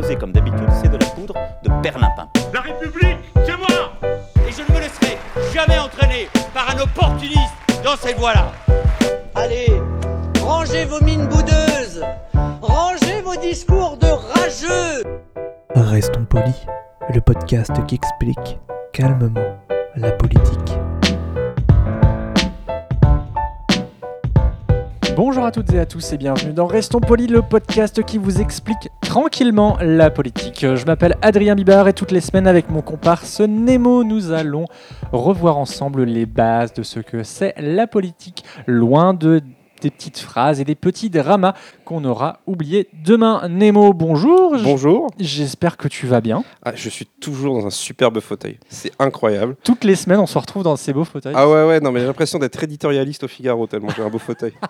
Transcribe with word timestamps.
proposez 0.00 0.16
comme 0.16 0.32
d'habitude, 0.32 0.68
c'est 0.80 0.88
de 0.88 0.96
la 0.96 1.06
poudre 1.06 1.34
de 1.62 1.82
perlimpin. 1.82 2.26
La 2.54 2.60
République, 2.60 3.18
c'est 3.44 3.56
moi 3.56 3.92
Et 4.48 4.52
je 4.52 4.62
ne 4.62 4.74
me 4.74 4.80
laisserai 4.80 5.18
jamais 5.52 5.78
entraîner 5.78 6.28
par 6.54 6.70
un 6.70 6.80
opportuniste 6.80 7.52
dans 7.84 7.96
cette 7.96 8.18
voie-là. 8.18 8.50
Allez, 9.34 9.68
rangez 10.42 10.86
vos 10.86 11.04
mines 11.04 11.26
boudeuses, 11.26 12.02
rangez 12.62 13.20
vos 13.22 13.36
discours 13.36 13.98
de 13.98 14.06
rageux. 14.06 15.04
Restons 15.74 16.24
polis, 16.24 16.66
le 17.12 17.20
podcast 17.20 17.72
qui 17.86 17.96
explique 17.96 18.58
calmement 18.92 19.58
la 19.96 20.12
politique. 20.12 20.78
Bonjour 25.14 25.44
à 25.44 25.50
toutes 25.50 25.70
et 25.74 25.78
à 25.78 25.84
tous 25.84 26.14
et 26.14 26.16
bienvenue 26.16 26.54
dans 26.54 26.66
Restons 26.66 27.00
Polis, 27.00 27.28
le 27.28 27.42
podcast 27.42 28.02
qui 28.04 28.16
vous 28.16 28.40
explique 28.40 28.88
tranquillement 29.10 29.76
la 29.80 30.08
politique. 30.08 30.64
Je 30.76 30.86
m'appelle 30.86 31.16
Adrien 31.20 31.56
Bibard 31.56 31.88
et 31.88 31.92
toutes 31.92 32.12
les 32.12 32.20
semaines 32.20 32.46
avec 32.46 32.70
mon 32.70 32.80
comparse 32.80 33.40
Nemo, 33.40 34.04
nous 34.04 34.30
allons 34.30 34.66
revoir 35.10 35.58
ensemble 35.58 36.04
les 36.04 36.26
bases 36.26 36.72
de 36.74 36.84
ce 36.84 37.00
que 37.00 37.24
c'est 37.24 37.52
la 37.58 37.88
politique, 37.88 38.44
loin 38.68 39.12
de 39.12 39.42
des 39.80 39.90
petites 39.90 40.18
phrases 40.18 40.60
et 40.60 40.64
des 40.64 40.74
petits 40.74 41.10
dramas 41.10 41.54
qu'on 41.84 42.04
aura 42.04 42.40
oubliés 42.46 42.88
demain. 43.04 43.48
Nemo, 43.48 43.92
bonjour. 43.92 44.56
Bonjour. 44.62 45.08
J'espère 45.18 45.76
que 45.76 45.88
tu 45.88 46.06
vas 46.06 46.20
bien. 46.20 46.44
Ah, 46.64 46.72
je 46.74 46.88
suis 46.88 47.06
toujours 47.06 47.58
dans 47.60 47.66
un 47.66 47.70
superbe 47.70 48.20
fauteuil. 48.20 48.58
C'est 48.68 48.92
incroyable. 48.98 49.56
Toutes 49.64 49.84
les 49.84 49.96
semaines, 49.96 50.20
on 50.20 50.26
se 50.26 50.38
retrouve 50.38 50.62
dans 50.62 50.76
ces 50.76 50.92
beaux 50.92 51.04
fauteuils. 51.04 51.34
Ah 51.36 51.48
ouais, 51.48 51.64
ouais, 51.64 51.80
non, 51.80 51.92
mais 51.92 52.00
j'ai 52.00 52.06
l'impression 52.06 52.38
d'être 52.38 52.62
éditorialiste 52.62 53.24
au 53.24 53.28
Figaro 53.28 53.66
tellement 53.66 53.88
j'ai 53.96 54.02
un 54.02 54.10
beau 54.10 54.18
fauteuil. 54.18 54.52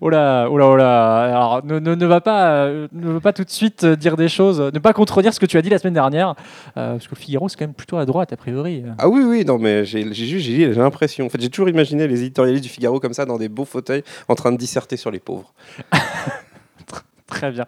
Oh 0.00 0.08
là, 0.08 0.48
oh 0.50 0.56
là, 0.56 0.66
oh 0.68 0.76
là. 0.76 1.20
Alors, 1.24 1.64
ne, 1.64 1.78
ne, 1.78 1.94
ne 1.94 2.06
va 2.06 2.22
pas, 2.22 2.64
euh, 2.64 2.88
ne 2.92 3.12
va 3.12 3.20
pas 3.20 3.34
tout 3.34 3.44
de 3.44 3.50
suite 3.50 3.84
euh, 3.84 3.94
dire 3.94 4.16
des 4.16 4.28
choses, 4.28 4.58
ne 4.58 4.78
pas 4.78 4.94
contredire 4.94 5.34
ce 5.34 5.38
que 5.38 5.44
tu 5.44 5.58
as 5.58 5.62
dit 5.62 5.68
la 5.68 5.78
semaine 5.78 5.92
dernière, 5.92 6.34
euh, 6.78 6.92
parce 6.92 7.06
que 7.06 7.14
le 7.14 7.20
Figaro, 7.20 7.48
c'est 7.50 7.58
quand 7.58 7.66
même 7.66 7.74
plutôt 7.74 7.98
à 7.98 8.06
droite, 8.06 8.32
a 8.32 8.36
priori. 8.38 8.84
Ah 8.96 9.08
oui, 9.08 9.22
oui, 9.22 9.44
non, 9.44 9.58
mais 9.58 9.84
j'ai 9.84 10.10
juste 10.14 10.46
j'ai 10.46 10.72
l'impression. 10.72 11.26
En 11.26 11.28
fait, 11.28 11.40
j'ai 11.40 11.50
toujours 11.50 11.68
imaginé 11.68 12.08
les 12.08 12.22
éditorialistes 12.22 12.64
du 12.64 12.70
Figaro 12.70 13.00
comme 13.00 13.12
ça, 13.12 13.26
dans 13.26 13.36
des 13.36 13.50
beaux 13.50 13.66
fauteuils, 13.66 14.02
en 14.28 14.34
train 14.34 14.52
de 14.52 14.56
disserter 14.56 14.96
sur 14.96 15.10
les 15.10 15.20
pauvres. 15.20 15.52
Très 17.26 17.50
bien. 17.50 17.64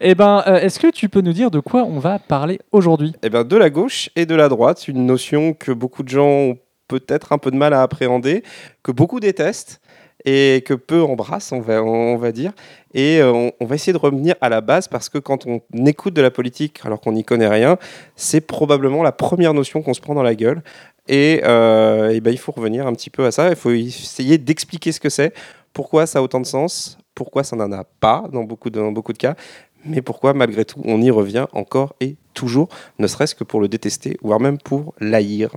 Eh 0.00 0.14
ben, 0.14 0.42
euh, 0.46 0.56
est-ce 0.56 0.78
que 0.78 0.90
tu 0.90 1.08
peux 1.08 1.22
nous 1.22 1.32
dire 1.32 1.50
de 1.50 1.60
quoi 1.60 1.84
on 1.84 1.98
va 1.98 2.18
parler 2.18 2.60
aujourd'hui? 2.72 3.14
Eh 3.22 3.30
bien, 3.30 3.42
de 3.42 3.56
la 3.56 3.70
gauche 3.70 4.10
et 4.16 4.26
de 4.26 4.34
la 4.34 4.48
droite, 4.48 4.86
une 4.86 5.06
notion 5.06 5.54
que 5.54 5.72
beaucoup 5.72 6.02
de 6.02 6.08
gens 6.10 6.26
ont 6.28 6.58
peut-être 6.88 7.32
un 7.32 7.38
peu 7.38 7.50
de 7.50 7.56
mal 7.56 7.72
à 7.72 7.82
appréhender, 7.82 8.42
que 8.82 8.92
beaucoup 8.92 9.18
détestent 9.18 9.80
et 10.24 10.62
que 10.66 10.74
peu 10.74 11.02
embrassent, 11.02 11.52
on 11.52 11.60
va, 11.60 11.82
on 11.82 12.16
va 12.16 12.32
dire. 12.32 12.52
Et 12.92 13.20
euh, 13.20 13.32
on, 13.32 13.52
on 13.60 13.66
va 13.66 13.76
essayer 13.76 13.92
de 13.92 13.98
revenir 13.98 14.34
à 14.40 14.48
la 14.48 14.60
base 14.60 14.88
parce 14.88 15.08
que 15.08 15.18
quand 15.18 15.46
on 15.46 15.60
écoute 15.86 16.14
de 16.14 16.22
la 16.22 16.30
politique 16.30 16.80
alors 16.84 17.00
qu'on 17.00 17.12
n'y 17.12 17.24
connaît 17.24 17.48
rien, 17.48 17.78
c'est 18.16 18.40
probablement 18.40 19.02
la 19.02 19.12
première 19.12 19.54
notion 19.54 19.80
qu'on 19.80 19.94
se 19.94 20.00
prend 20.00 20.14
dans 20.14 20.22
la 20.22 20.34
gueule. 20.34 20.62
Et, 21.08 21.40
euh, 21.44 22.10
eh 22.12 22.20
ben, 22.20 22.30
il 22.30 22.38
faut 22.38 22.52
revenir 22.52 22.86
un 22.86 22.92
petit 22.92 23.10
peu 23.10 23.24
à 23.24 23.30
ça, 23.30 23.48
il 23.48 23.56
faut 23.56 23.70
essayer 23.70 24.36
d'expliquer 24.36 24.92
ce 24.92 25.00
que 25.00 25.08
c'est, 25.08 25.32
pourquoi 25.78 26.06
ça 26.06 26.18
a 26.18 26.22
autant 26.22 26.40
de 26.40 26.46
sens, 26.46 26.98
pourquoi 27.14 27.44
ça 27.44 27.54
n'en 27.54 27.70
a 27.70 27.84
pas 27.84 28.24
dans 28.32 28.42
beaucoup 28.42 28.68
de, 28.68 28.80
dans 28.80 28.90
beaucoup 28.90 29.12
de 29.12 29.18
cas, 29.18 29.36
mais 29.84 30.02
pourquoi 30.02 30.34
malgré 30.34 30.64
tout 30.64 30.80
on 30.84 31.00
y 31.00 31.08
revient 31.08 31.46
encore 31.52 31.94
et 32.00 32.16
toujours, 32.34 32.68
ne 32.98 33.06
serait-ce 33.06 33.36
que 33.36 33.44
pour 33.44 33.60
le 33.60 33.68
détester, 33.68 34.16
voire 34.20 34.40
même 34.40 34.58
pour 34.58 34.92
l'haïr. 34.98 35.50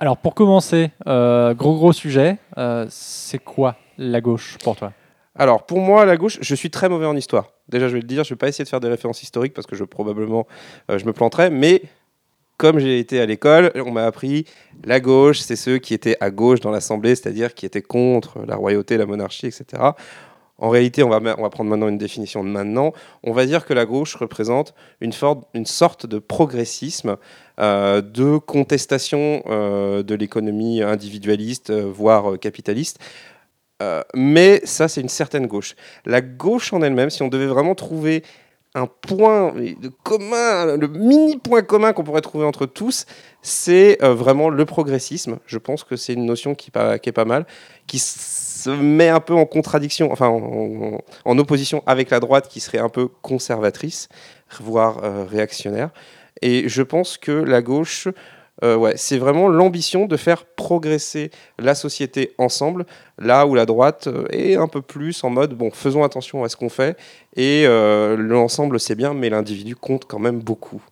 Alors, 0.00 0.18
pour 0.18 0.34
commencer, 0.34 0.90
euh, 1.06 1.54
gros 1.54 1.76
gros 1.76 1.94
sujet, 1.94 2.36
euh, 2.58 2.84
c'est 2.90 3.42
quoi 3.42 3.76
la 3.96 4.20
gauche 4.20 4.58
pour 4.62 4.76
toi? 4.76 4.92
Alors, 5.34 5.64
pour 5.64 5.80
moi, 5.80 6.04
la 6.04 6.18
gauche, 6.18 6.36
je 6.42 6.54
suis 6.54 6.68
très 6.68 6.90
mauvais 6.90 7.06
en 7.06 7.16
histoire. 7.16 7.46
Déjà, 7.70 7.88
je 7.88 7.94
vais 7.94 8.02
le 8.02 8.06
dire, 8.06 8.24
je 8.24 8.28
ne 8.32 8.34
vais 8.34 8.38
pas 8.38 8.48
essayer 8.48 8.64
de 8.64 8.68
faire 8.68 8.80
des 8.80 8.88
références 8.88 9.22
historiques 9.22 9.54
parce 9.54 9.66
que 9.66 9.76
je 9.76 9.84
probablement 9.84 10.46
euh, 10.90 10.98
je 10.98 11.06
me 11.06 11.14
planterais, 11.14 11.48
mais 11.48 11.84
comme 12.58 12.80
j'ai 12.80 12.98
été 12.98 13.20
à 13.20 13.26
l'école, 13.26 13.72
on 13.76 13.92
m'a 13.92 14.04
appris 14.04 14.44
la 14.84 15.00
gauche, 15.00 15.38
c'est 15.38 15.56
ceux 15.56 15.78
qui 15.78 15.94
étaient 15.94 16.16
à 16.20 16.30
gauche 16.30 16.60
dans 16.60 16.70
l'Assemblée, 16.70 17.14
c'est-à-dire 17.14 17.54
qui 17.54 17.64
étaient 17.64 17.82
contre 17.82 18.40
la 18.46 18.56
royauté, 18.56 18.96
la 18.96 19.06
monarchie, 19.06 19.46
etc. 19.46 19.92
En 20.60 20.70
réalité, 20.70 21.04
on 21.04 21.08
va, 21.08 21.20
on 21.38 21.42
va 21.42 21.50
prendre 21.50 21.70
maintenant 21.70 21.88
une 21.88 21.98
définition 21.98 22.42
de 22.42 22.48
maintenant. 22.48 22.92
On 23.22 23.32
va 23.32 23.46
dire 23.46 23.64
que 23.64 23.72
la 23.72 23.86
gauche 23.86 24.16
représente 24.16 24.74
une, 25.00 25.12
une 25.54 25.66
sorte 25.66 26.06
de 26.06 26.18
progressisme, 26.18 27.16
euh, 27.60 28.00
de 28.00 28.38
contestation 28.38 29.42
euh, 29.46 30.02
de 30.02 30.16
l'économie 30.16 30.82
individualiste, 30.82 31.70
euh, 31.70 31.88
voire 31.88 32.38
capitaliste. 32.40 32.98
Mais 34.12 34.60
ça, 34.64 34.88
c'est 34.88 35.00
une 35.00 35.08
certaine 35.08 35.46
gauche. 35.46 35.76
La 36.04 36.20
gauche 36.20 36.72
en 36.72 36.82
elle-même, 36.82 37.10
si 37.10 37.22
on 37.22 37.28
devait 37.28 37.46
vraiment 37.46 37.76
trouver 37.76 38.24
un 38.74 38.86
point 38.86 39.54
commun, 40.04 40.76
le 40.76 40.88
mini 40.88 41.36
point 41.38 41.62
commun 41.62 41.92
qu'on 41.92 42.04
pourrait 42.04 42.20
trouver 42.20 42.44
entre 42.44 42.66
tous, 42.66 43.06
c'est 43.42 44.02
euh, 44.02 44.14
vraiment 44.14 44.50
le 44.50 44.64
progressisme. 44.64 45.38
Je 45.46 45.58
pense 45.58 45.84
que 45.84 45.96
c'est 45.96 46.12
une 46.12 46.26
notion 46.26 46.54
qui, 46.54 46.70
est 46.70 47.12
pas 47.12 47.24
mal, 47.24 47.46
qui 47.86 47.98
se 47.98 48.70
met 48.70 49.08
un 49.08 49.20
peu 49.20 49.34
en 49.34 49.46
contradiction, 49.46 50.12
enfin 50.12 50.28
en, 50.28 50.94
en- 50.94 50.98
en 51.24 51.38
opposition 51.38 51.82
avec 51.86 52.10
la 52.10 52.20
droite 52.20 52.48
qui 52.48 52.60
serait 52.60 52.78
un 52.78 52.88
peu 52.90 53.08
conservatrice, 53.22 54.08
voire 54.60 55.02
euh, 55.02 55.24
réactionnaire. 55.24 55.90
Et 56.42 56.68
je 56.68 56.82
pense 56.82 57.18
que 57.18 57.32
la 57.32 57.62
gauche, 57.62 58.08
euh, 58.64 58.76
ouais, 58.76 58.94
c'est 58.96 59.18
vraiment 59.18 59.48
l'ambition 59.48 60.06
de 60.06 60.16
faire 60.16 60.44
progresser 60.44 61.30
la 61.58 61.74
société 61.74 62.34
ensemble, 62.38 62.86
là 63.18 63.46
où 63.46 63.54
la 63.54 63.66
droite 63.66 64.08
euh, 64.08 64.26
est 64.30 64.56
un 64.56 64.68
peu 64.68 64.82
plus 64.82 65.22
en 65.24 65.30
mode, 65.30 65.54
bon, 65.54 65.70
faisons 65.70 66.02
attention 66.02 66.44
à 66.44 66.48
ce 66.48 66.56
qu'on 66.56 66.68
fait, 66.68 66.96
et 67.36 67.64
euh, 67.66 68.16
l'ensemble 68.16 68.80
c'est 68.80 68.94
bien, 68.94 69.14
mais 69.14 69.30
l'individu 69.30 69.76
compte 69.76 70.04
quand 70.06 70.18
même 70.18 70.40
beaucoup. 70.40 70.82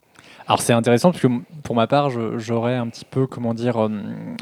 Alors, 0.49 0.61
c'est 0.63 0.73
intéressant 0.73 1.11
parce 1.11 1.21
que 1.23 1.29
pour 1.65 1.75
ma 1.75 1.89
part, 1.89 2.09
j'aurais 2.39 2.77
un 2.77 2.87
petit 2.87 3.05
peu, 3.05 3.27
comment 3.27 3.53
dire, 3.53 3.85
euh, 3.85 3.89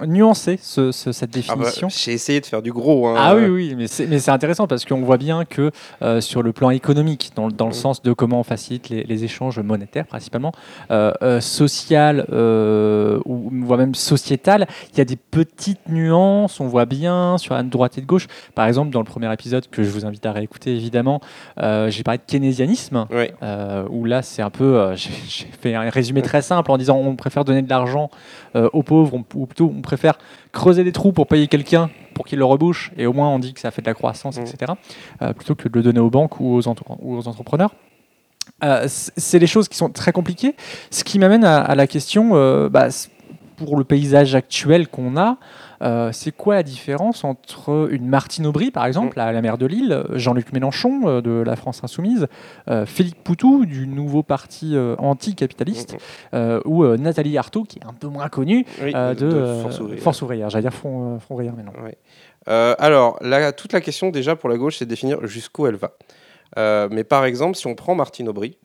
nuancé 0.07 0.59
ce- 0.61 0.93
ce- 0.93 1.13
cette 1.13 1.31
Ah 1.35 1.55
bah, 1.55 1.57
définition. 1.65 1.89
J'ai 1.89 2.13
essayé 2.13 2.41
de 2.43 2.47
faire 2.47 2.61
du 2.61 2.73
gros. 2.73 3.07
hein. 3.09 3.15
Ah 3.17 3.35
oui, 3.35 3.47
oui, 3.47 3.75
mais 3.75 3.87
c'est, 3.87 4.29
intéressant 4.29 4.67
parce 4.67 4.85
qu'on 4.85 5.01
voit 5.01 5.17
bien 5.17 5.47
que 5.47 5.71
euh, 6.03 6.21
sur 6.21 6.43
le 6.43 6.53
plan 6.53 6.69
économique, 6.69 7.33
dans, 7.37 7.47
le- 7.47 7.53
dans 7.55 7.65
le 7.65 7.71
Mm. 7.71 7.75
sens 7.75 8.03
de 8.03 8.13
comment 8.13 8.41
on 8.41 8.43
facilite 8.43 8.91
les, 8.91 9.05
les 9.05 9.25
échanges 9.25 9.59
monétaires 9.61 10.05
principalement, 10.07 10.53
euh, 10.91 11.41
social 11.41 12.27
ou 13.25 13.51
voire 13.65 13.79
même 13.79 13.95
sociétal, 13.95 14.67
il 14.93 14.99
y 14.99 15.01
a 15.01 15.05
des 15.07 15.17
petites 15.17 15.89
nuances, 15.89 16.61
on 16.61 16.67
voit 16.67 16.85
bien 16.85 17.39
sur 17.39 17.55
la 17.55 17.63
droite 17.63 17.97
et 17.97 18.03
de 18.03 18.07
gauche. 18.07 18.27
Par 18.55 18.67
exemple, 18.67 18.91
dans 18.91 19.01
le 19.01 19.07
premier 19.07 19.33
épisode 19.33 19.69
que 19.71 19.83
je 19.83 19.89
vous 19.89 20.05
invite 20.05 20.27
à 20.27 20.33
réécouter 20.33 20.71
évidemment, 20.77 21.21
j'ai 21.57 22.03
parlé 22.03 22.19
de 22.19 22.25
keynésianisme. 22.31 23.07
Où 23.91 24.05
là 24.05 24.21
c'est 24.21 24.43
un 24.43 24.51
peu, 24.51 24.95
j'ai 24.97 25.47
fait 25.61 25.75
un 25.75 25.94
résumé 25.95 26.21
très 26.23 26.43
simple 26.43 26.71
en 26.71 26.77
disant 26.77 26.97
on 26.99 27.17
préfère 27.17 27.45
donner 27.45 27.63
de 27.63 27.69
l'argent 27.71 28.11
euh, 28.57 28.69
aux 28.73 28.83
pauvres, 28.83 29.15
on- 29.15 29.25
ou 29.39 29.47
plutôt 29.47 29.73
on 29.75 29.81
préfère 29.81 30.19
creuser 30.53 30.85
des 30.85 30.93
trous 30.93 31.13
pour 31.13 31.27
payer 31.27 31.47
quelqu'un 31.49 31.89
pour 32.15 32.27
qu'il 32.27 32.39
le 32.39 32.45
rebouche, 32.45 32.93
et 32.99 33.07
au 33.07 33.13
moins 33.13 33.29
on 33.31 33.39
dit 33.39 33.55
que 33.55 33.61
ça 33.61 33.71
fait 33.71 33.83
de 33.83 33.87
la 33.87 33.95
croissance, 33.95 34.39
Mm. 34.39 34.43
etc., 34.43 34.73
euh, 35.23 35.33
plutôt 35.33 35.55
que 35.55 35.69
de 35.69 35.75
le 35.77 35.83
donner 35.83 36.01
aux 36.01 36.11
banques 36.11 36.39
ou 36.41 36.55
aux, 36.57 36.69
entre- 36.69 36.85
ou 37.01 37.17
aux 37.17 37.27
entrepreneurs. 37.29 37.75
Euh, 38.63 38.85
c'est 38.89 39.39
des 39.39 39.47
choses 39.47 39.69
qui 39.69 39.77
sont 39.77 39.89
très 39.89 40.13
compliquées, 40.13 40.55
ce 40.91 41.03
qui 41.03 41.19
m'amène 41.19 41.45
à, 41.45 41.59
à 41.61 41.75
la 41.75 41.87
question, 41.87 42.31
bah, 42.69 42.89
pour 43.57 43.77
le 43.77 43.85
paysage 43.85 44.35
actuel 44.35 44.89
qu'on 44.89 45.17
a, 45.17 45.37
euh, 45.83 46.11
c'est 46.13 46.31
quoi 46.33 46.55
la 46.55 46.63
différence 46.63 47.25
entre 47.25 47.89
une 47.91 48.07
Martine 48.07 48.47
Aubry, 48.47 48.71
par 48.71 48.87
exemple, 48.87 49.19
à 49.21 49.33
la 49.33 49.43
maire 49.43 49.59
de 49.59 49.67
Lille, 49.67 50.05
Jean-Luc 50.13 50.53
Mélenchon 50.53 51.03
euh, 51.05 51.21
de 51.21 51.31
la 51.31 51.57
France 51.57 51.83
Insoumise, 51.85 52.27
euh, 52.69 52.87
Philippe 52.87 53.23
Poutou 53.23 53.67
du 53.67 53.87
nouveau 53.87 54.23
parti 54.23 54.75
euh, 54.77 54.95
anticapitaliste, 54.99 55.97
euh, 56.33 56.61
ou 56.65 56.87
Nathalie 56.97 57.37
Arthaud, 57.39 57.65
qui 57.65 57.79
est 57.81 57.85
un 57.87 57.93
peu 57.93 58.07
moins 58.09 58.29
connue, 58.29 58.65
Oui, 58.83 58.93
de, 58.93 58.97
euh, 58.99 59.63
Force 59.63 59.81
ouvrière. 59.81 60.03
Force 60.03 60.23
ouvrière. 60.23 60.51
J'allais 60.51 60.63
dire 60.63 60.75
Front, 60.75 61.19
Front 61.21 61.35
ouvrière, 61.35 61.55
mais 61.57 61.63
non. 61.65 61.73
Alors, 62.79 63.19
la- 63.21 63.53
toute 63.53 63.73
la 63.73 63.81
question 63.81 64.11
déjà 64.11 64.37
pour 64.37 64.49
la 64.49 64.57
gauche, 64.57 64.79
c'est 64.79 64.85
de 64.85 64.91
définir 64.91 65.27
jusqu'où 65.27 65.67
elle 65.67 65.77
va. 65.77 65.93
Mais 66.91 67.05
par 67.05 67.25
exemple, 67.25 67.57
si 67.57 67.67
on 67.67 67.75
prend 67.75 67.95
Martine 67.95 68.29
Aubry, 68.29 68.59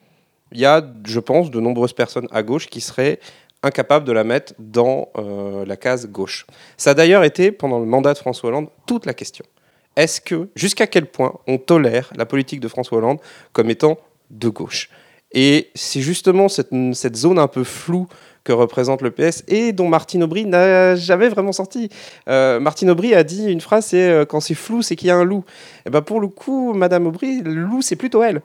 il 0.52 0.60
y 0.60 0.66
a, 0.66 0.82
je 1.06 1.20
pense, 1.20 1.52
de 1.52 1.60
nombreuses 1.60 1.94
personnes 1.94 2.28
à 2.32 2.42
gauche 2.44 2.68
qui 2.68 2.82
seraient 2.82 3.20
incapables 3.64 4.06
de 4.06 4.12
la 4.12 4.24
mettre 4.24 4.54
dans 4.60 5.10
euh, 5.18 5.66
la 5.66 5.76
case 5.76 6.08
gauche. 6.08 6.46
Ça 6.78 6.92
a 6.92 6.94
d'ailleurs 6.94 7.24
été, 7.24 7.52
pendant 7.52 7.80
le 7.80 7.86
mandat 7.86 8.14
de 8.14 8.18
François 8.18 8.50
Hollande, 8.50 8.68
toute 8.86 9.06
la 9.06 9.14
question. 9.14 9.46
Est-ce 9.96 10.22
que, 10.22 10.50
jusqu'à 10.56 10.88
quel 10.88 11.08
point 11.08 11.34
on 11.48 11.58
tolère 11.58 12.12
la 12.16 12.26
politique 12.26 12.60
de 12.60 12.68
François 12.68 13.00
Hollande 13.00 13.20
comme 13.52 13.70
étant 13.70 13.98
de 14.30 14.50
gauche? 14.50 14.90
Et 15.32 15.70
c'est 15.76 16.02
justement 16.02 16.48
cette, 16.48 17.16
zone 17.16 17.38
un 17.38 17.48
peu 17.48 17.64
floue 17.64 18.08
que 18.44 18.54
représente 18.54 19.02
le 19.02 19.12
PS 19.12 19.44
et 19.48 19.74
dont 19.74 19.88
Martine 19.88 20.24
Aubry 20.24 20.46
n'a 20.46 20.96
jamais 20.96 21.28
vraiment 21.28 21.52
sorti. 21.52 21.90
Euh, 22.28 22.60
Martine 22.60 22.90
Aubry 22.90 23.14
a 23.14 23.24
dit 23.24 23.52
une 23.52 23.62
phrase, 23.62 23.88
c'est 23.88 24.10
euh, 24.10 24.26
quand 24.26 24.40
c'est 24.40 24.56
flou, 24.56 24.82
c'est 24.82 24.96
qu'il 24.96 25.10
y 25.10 25.12
a 25.12 25.18
un 25.18 25.26
loup. 25.26 25.44
Et 25.86 25.90
ben 25.90 26.02
pour 26.02 26.20
le 26.20 26.28
coup, 26.28 26.74
Madame 26.74 27.06
Aubry, 27.06 27.42
le 27.42 27.54
loup, 27.54 27.82
c'est 27.82 27.96
plutôt 27.96 28.24
elle. 28.24 28.42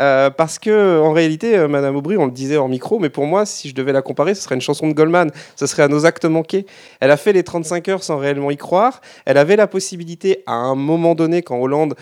Euh, 0.00 0.30
parce 0.30 0.58
que 0.58 1.00
en 1.00 1.12
réalité, 1.12 1.56
euh, 1.56 1.68
Madame 1.68 1.94
Aubry, 1.94 2.16
on 2.16 2.26
le 2.26 2.32
disait 2.32 2.56
hors 2.56 2.68
micro, 2.68 2.98
mais 2.98 3.10
pour 3.10 3.26
moi, 3.26 3.46
si 3.46 3.68
je 3.68 3.74
devais 3.74 3.92
la 3.92 4.02
comparer, 4.02 4.34
ce 4.34 4.42
serait 4.42 4.56
une 4.56 4.60
chanson 4.60 4.88
de 4.88 4.92
Goldman. 4.92 5.30
Ce 5.56 5.66
serait 5.66 5.82
à 5.82 5.88
nos 5.88 6.04
actes 6.04 6.24
manqués. 6.24 6.66
Elle 7.00 7.10
a 7.10 7.16
fait 7.16 7.32
les 7.32 7.44
35 7.44 7.88
heures 7.88 8.02
sans 8.02 8.18
réellement 8.18 8.50
y 8.50 8.56
croire. 8.56 9.00
Elle 9.24 9.38
avait 9.38 9.56
la 9.56 9.66
possibilité, 9.66 10.42
à 10.46 10.54
un 10.54 10.74
moment 10.74 11.14
donné, 11.14 11.42
quand 11.42 11.58
Hollande 11.58 11.94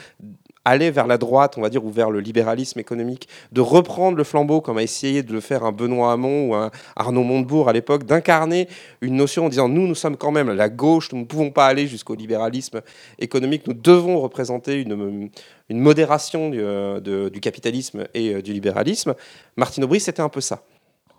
aller 0.65 0.91
vers 0.91 1.07
la 1.07 1.19
droite, 1.19 1.55
on 1.59 1.61
va 1.61 1.69
dire, 1.69 1.85
ou 1.85 1.91
vers 1.91 2.11
le 2.11 2.21
libéralisme 2.21 2.79
économique, 2.79 3.29
de 3.53 3.61
reprendre 3.61 4.17
le 4.17 4.25
flambeau 4.25 4.61
comme 4.61 4.79
a 4.79 4.83
essayé 4.83 5.23
de 5.23 5.33
le 5.33 5.41
faire 5.41 5.65
un 5.65 5.73
Benoît 5.73 6.13
Hamon 6.13 6.49
ou 6.49 6.55
un 6.55 6.71
Arnaud 6.97 7.23
Montebourg 7.23 7.69
à 7.69 7.73
l'époque, 7.73 8.05
d'incarner 8.05 8.69
une 9.01 9.17
notion 9.17 9.47
en 9.47 9.49
disant 9.49 9.69
nous, 9.69 9.87
nous 9.87 9.95
sommes 9.95 10.17
quand 10.17 10.31
même 10.31 10.51
la 10.51 10.69
gauche, 10.69 11.13
nous 11.13 11.21
ne 11.21 11.25
pouvons 11.25 11.51
pas 11.51 11.67
aller 11.67 11.87
jusqu'au 11.87 12.15
libéralisme 12.15 12.83
économique, 13.19 13.67
nous 13.67 13.75
devons 13.75 14.21
représenter 14.21 14.81
une, 14.81 15.31
une 15.69 15.81
modération 15.81 16.51
du, 16.51 16.61
euh, 16.61 17.31
du 17.31 17.41
capitalisme 17.41 18.07
et 18.15 18.35
euh, 18.35 18.43
du 18.43 18.53
libéralisme. 18.53 19.15
Martine 19.57 19.85
Aubry, 19.85 20.01
c'était 20.01 20.23
un 20.23 20.29
peu 20.29 20.41
ça. 20.41 20.63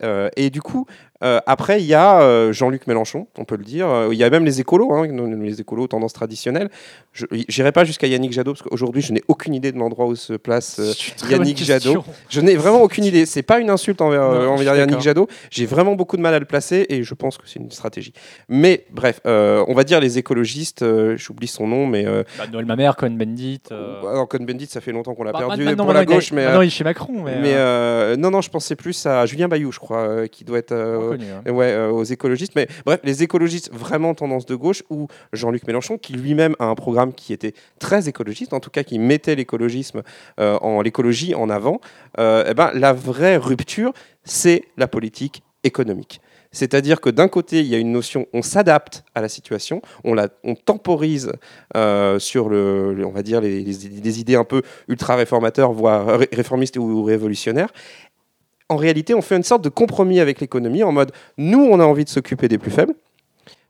Euh, 0.02 0.30
et 0.36 0.50
du 0.50 0.62
coup, 0.62 0.86
euh, 1.24 1.40
après, 1.46 1.80
il 1.82 1.86
y 1.86 1.94
a 1.94 2.22
euh, 2.22 2.52
Jean-Luc 2.52 2.86
Mélenchon, 2.88 3.28
on 3.38 3.46
peut 3.46 3.56
le 3.56 3.64
dire. 3.64 3.88
Euh, 3.90 4.10
Il 4.12 4.18
y 4.18 4.24
a 4.24 4.30
même 4.30 4.46
les 4.46 4.60
écolos, 4.60 4.92
hein, 4.94 5.08
les 5.42 5.62
écolos 5.62 5.88
tendance 5.88 6.14
traditionnelle. 6.14 6.70
Je 7.14 7.26
n'irai 7.32 7.72
pas 7.72 7.84
jusqu'à 7.86 8.08
Yannick 8.08 8.32
Jadot, 8.34 8.54
parce 8.54 8.62
qu'aujourd'hui, 8.64 9.02
je 9.02 9.14
n'ai 9.14 9.24
aucune 9.28 9.54
idée 9.54 9.72
de 9.72 9.78
l'endroit 9.78 10.06
où 10.08 10.16
se 10.16 10.34
place 10.34 10.80
euh, 10.80 10.92
Yannick. 11.30 11.58
Jadot. 11.64 12.04
Je 12.30 12.42
n'ai 12.42 12.56
vraiment 12.56 12.82
aucune 12.82 13.06
idée. 13.06 13.26
C'est 13.26 13.44
pas 13.44 13.60
une 13.60 13.70
insulte 13.70 14.02
envers, 14.02 14.22
Non, 14.22 14.60
euh, 14.60 14.64
Yannick. 14.64 15.00
Jadot. 15.02 15.28
J'ai 15.50 15.66
vraiment 15.66 15.96
beaucoup 15.96 16.18
de 16.18 16.22
mal 16.22 16.34
à 16.34 16.40
le 16.40 16.46
placer 16.46 16.86
et 16.90 17.04
je 17.04 17.14
pense 17.14 17.38
que 17.38 17.44
c'est 17.48 17.60
une 17.60 17.72
stratégie. 17.72 18.14
Mais 18.50 18.86
bref, 18.92 19.22
euh, 19.26 19.64
on 19.68 19.74
va 19.74 19.84
dire 19.84 20.00
les 20.00 20.18
écologistes. 20.18 20.82
euh, 20.82 21.16
J'oublie 21.18 21.48
son 21.48 21.68
nom, 21.68 21.86
mais 21.88 22.06
euh, 22.06 22.24
Bah, 22.38 22.46
Noël 22.52 22.66
Mamère, 22.66 22.96
Cohen-Bendit. 22.96 23.62
euh, 23.72 24.02
alors 24.02 24.28
Cohn-Bendit, 24.28 24.66
ça 24.68 24.82
fait 24.82 24.92
longtemps 24.92 25.14
qu'on 25.16 25.24
l'a 25.24 25.32
bah, 25.32 25.40
perdu 25.40 25.64
maintenant, 25.64 25.86
pour 25.86 25.94
la 25.94 26.02
il 26.04 26.10
est- 26.12 26.14
gauche, 26.14 26.32
mais. 26.32 26.46
euh, 26.46 26.64
il 26.64 26.68
est 26.68 26.70
chez 26.70 26.84
Macron. 26.84 27.14
Mais, 27.24 27.40
mais 27.40 27.54
euh, 27.54 28.14
euh, 28.14 28.16
non, 28.18 28.32
non, 28.32 28.42
je 28.42 28.50
pensais 28.50 28.76
plus 28.76 29.06
à 29.06 29.26
Julien 29.26 29.48
Bayou, 29.48 29.72
je 29.72 29.80
crois, 29.80 30.00
euh, 30.08 30.28
qui 30.28 30.44
doit 30.44 30.58
être 30.58 30.74
reconnu, 31.14 31.32
hein. 31.32 31.52
ouais, 31.52 31.72
euh, 31.72 31.90
aux 31.90 32.04
écologistes. 32.04 32.54
Mais 32.56 32.68
bref, 32.86 33.00
les 33.04 33.24
écologistes 33.24 33.72
vraiment 33.74 34.14
tendance 34.14 34.46
de 34.46 34.56
gauche 34.56 34.84
ou 34.90 35.08
Jean-Luc 35.34 35.66
Mélenchon, 35.68 35.98
qui 35.98 36.14
lui-même 36.14 36.56
a 36.60 36.66
un 36.66 36.76
programme 36.76 37.14
qui 37.14 37.34
était 37.34 37.54
très 37.80 38.10
écologiste, 38.10 38.54
en 38.54 38.60
tout 38.60 38.70
cas 38.70 38.84
qui 38.84 39.00
mettait 39.00 39.36
l'écologisme, 39.36 40.02
euh, 40.40 40.58
en 40.62 40.82
l'écologie 40.82 41.34
en 41.36 41.50
avant. 41.50 41.80
euh, 42.20 42.46
eh 42.50 42.54
ben, 42.54 42.72
la 42.74 42.94
vraie 42.94 43.38
rupture, 43.38 43.94
c'est 44.24 44.64
la 44.78 44.88
politique 44.88 45.44
économique. 45.64 46.20
C'est-à-dire 46.52 47.02
que 47.02 47.10
d'un 47.10 47.28
côté, 47.30 47.62
il 47.62 47.66
y 47.66 47.74
a 47.74 47.80
une 47.80 47.92
notion, 47.92 48.28
on 48.32 48.44
s'adapte 48.44 49.04
à 49.16 49.22
la 49.22 49.28
situation, 49.28 49.82
on, 50.04 50.14
la, 50.14 50.28
on 50.44 50.54
temporise 50.54 51.32
euh, 51.76 52.20
sur 52.20 52.48
le, 52.48 52.96
on 53.06 53.10
va 53.12 53.24
dire 53.24 53.42
les, 53.42 53.62
les- 53.64 53.90
les 54.04 54.20
idées 54.20 54.36
un 54.36 54.44
peu 54.44 54.62
ultra 54.88 55.16
réformateurs, 55.16 55.72
voire 55.74 56.06
ré- 56.20 56.30
réformistes 56.32 56.78
ou 56.78 57.04
révolutionnaires. 57.04 57.74
En 58.70 58.78
réalité, 58.78 59.14
on 59.14 59.22
fait 59.22 59.36
une 59.36 59.44
sorte 59.44 59.64
de 59.64 59.70
compromis 59.70 60.20
avec 60.20 60.40
l'économie 60.40 60.84
en 60.84 60.92
mode, 60.92 61.12
nous, 61.38 61.64
on 61.64 61.80
a 61.80 61.84
envie 61.86 62.06
de 62.06 62.10
s'occuper 62.10 62.48
des 62.48 62.58
plus 62.58 62.72
faibles. 62.72 62.94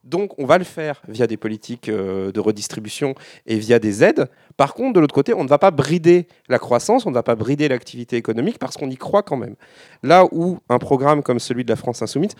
Donc, 0.03 0.37
on 0.37 0.45
va 0.45 0.57
le 0.57 0.65
faire 0.65 1.01
via 1.07 1.27
des 1.27 1.37
politiques 1.37 1.87
euh, 1.87 2.31
de 2.31 2.39
redistribution 2.41 3.15
et 3.45 3.57
via 3.57 3.79
des 3.79 4.03
aides. 4.03 4.29
Par 4.57 4.73
contre, 4.73 4.93
de 4.93 4.99
l'autre 4.99 5.15
côté, 5.15 5.33
on 5.33 5.45
ne 5.45 5.49
va 5.49 5.57
pas 5.57 5.71
brider 5.71 6.27
la 6.49 6.59
croissance, 6.59 7.05
on 7.05 7.09
ne 7.09 7.15
va 7.15 7.23
pas 7.23 7.35
brider 7.35 7.69
l'activité 7.69 8.17
économique 8.17 8.59
parce 8.59 8.75
qu'on 8.75 8.89
y 8.89 8.97
croit 8.97 9.23
quand 9.23 9.37
même. 9.37 9.55
Là 10.03 10.25
où 10.31 10.59
un 10.67 10.77
programme 10.77 11.23
comme 11.23 11.39
celui 11.39 11.63
de 11.63 11.69
la 11.69 11.77
France 11.77 12.01
Insoumise 12.01 12.35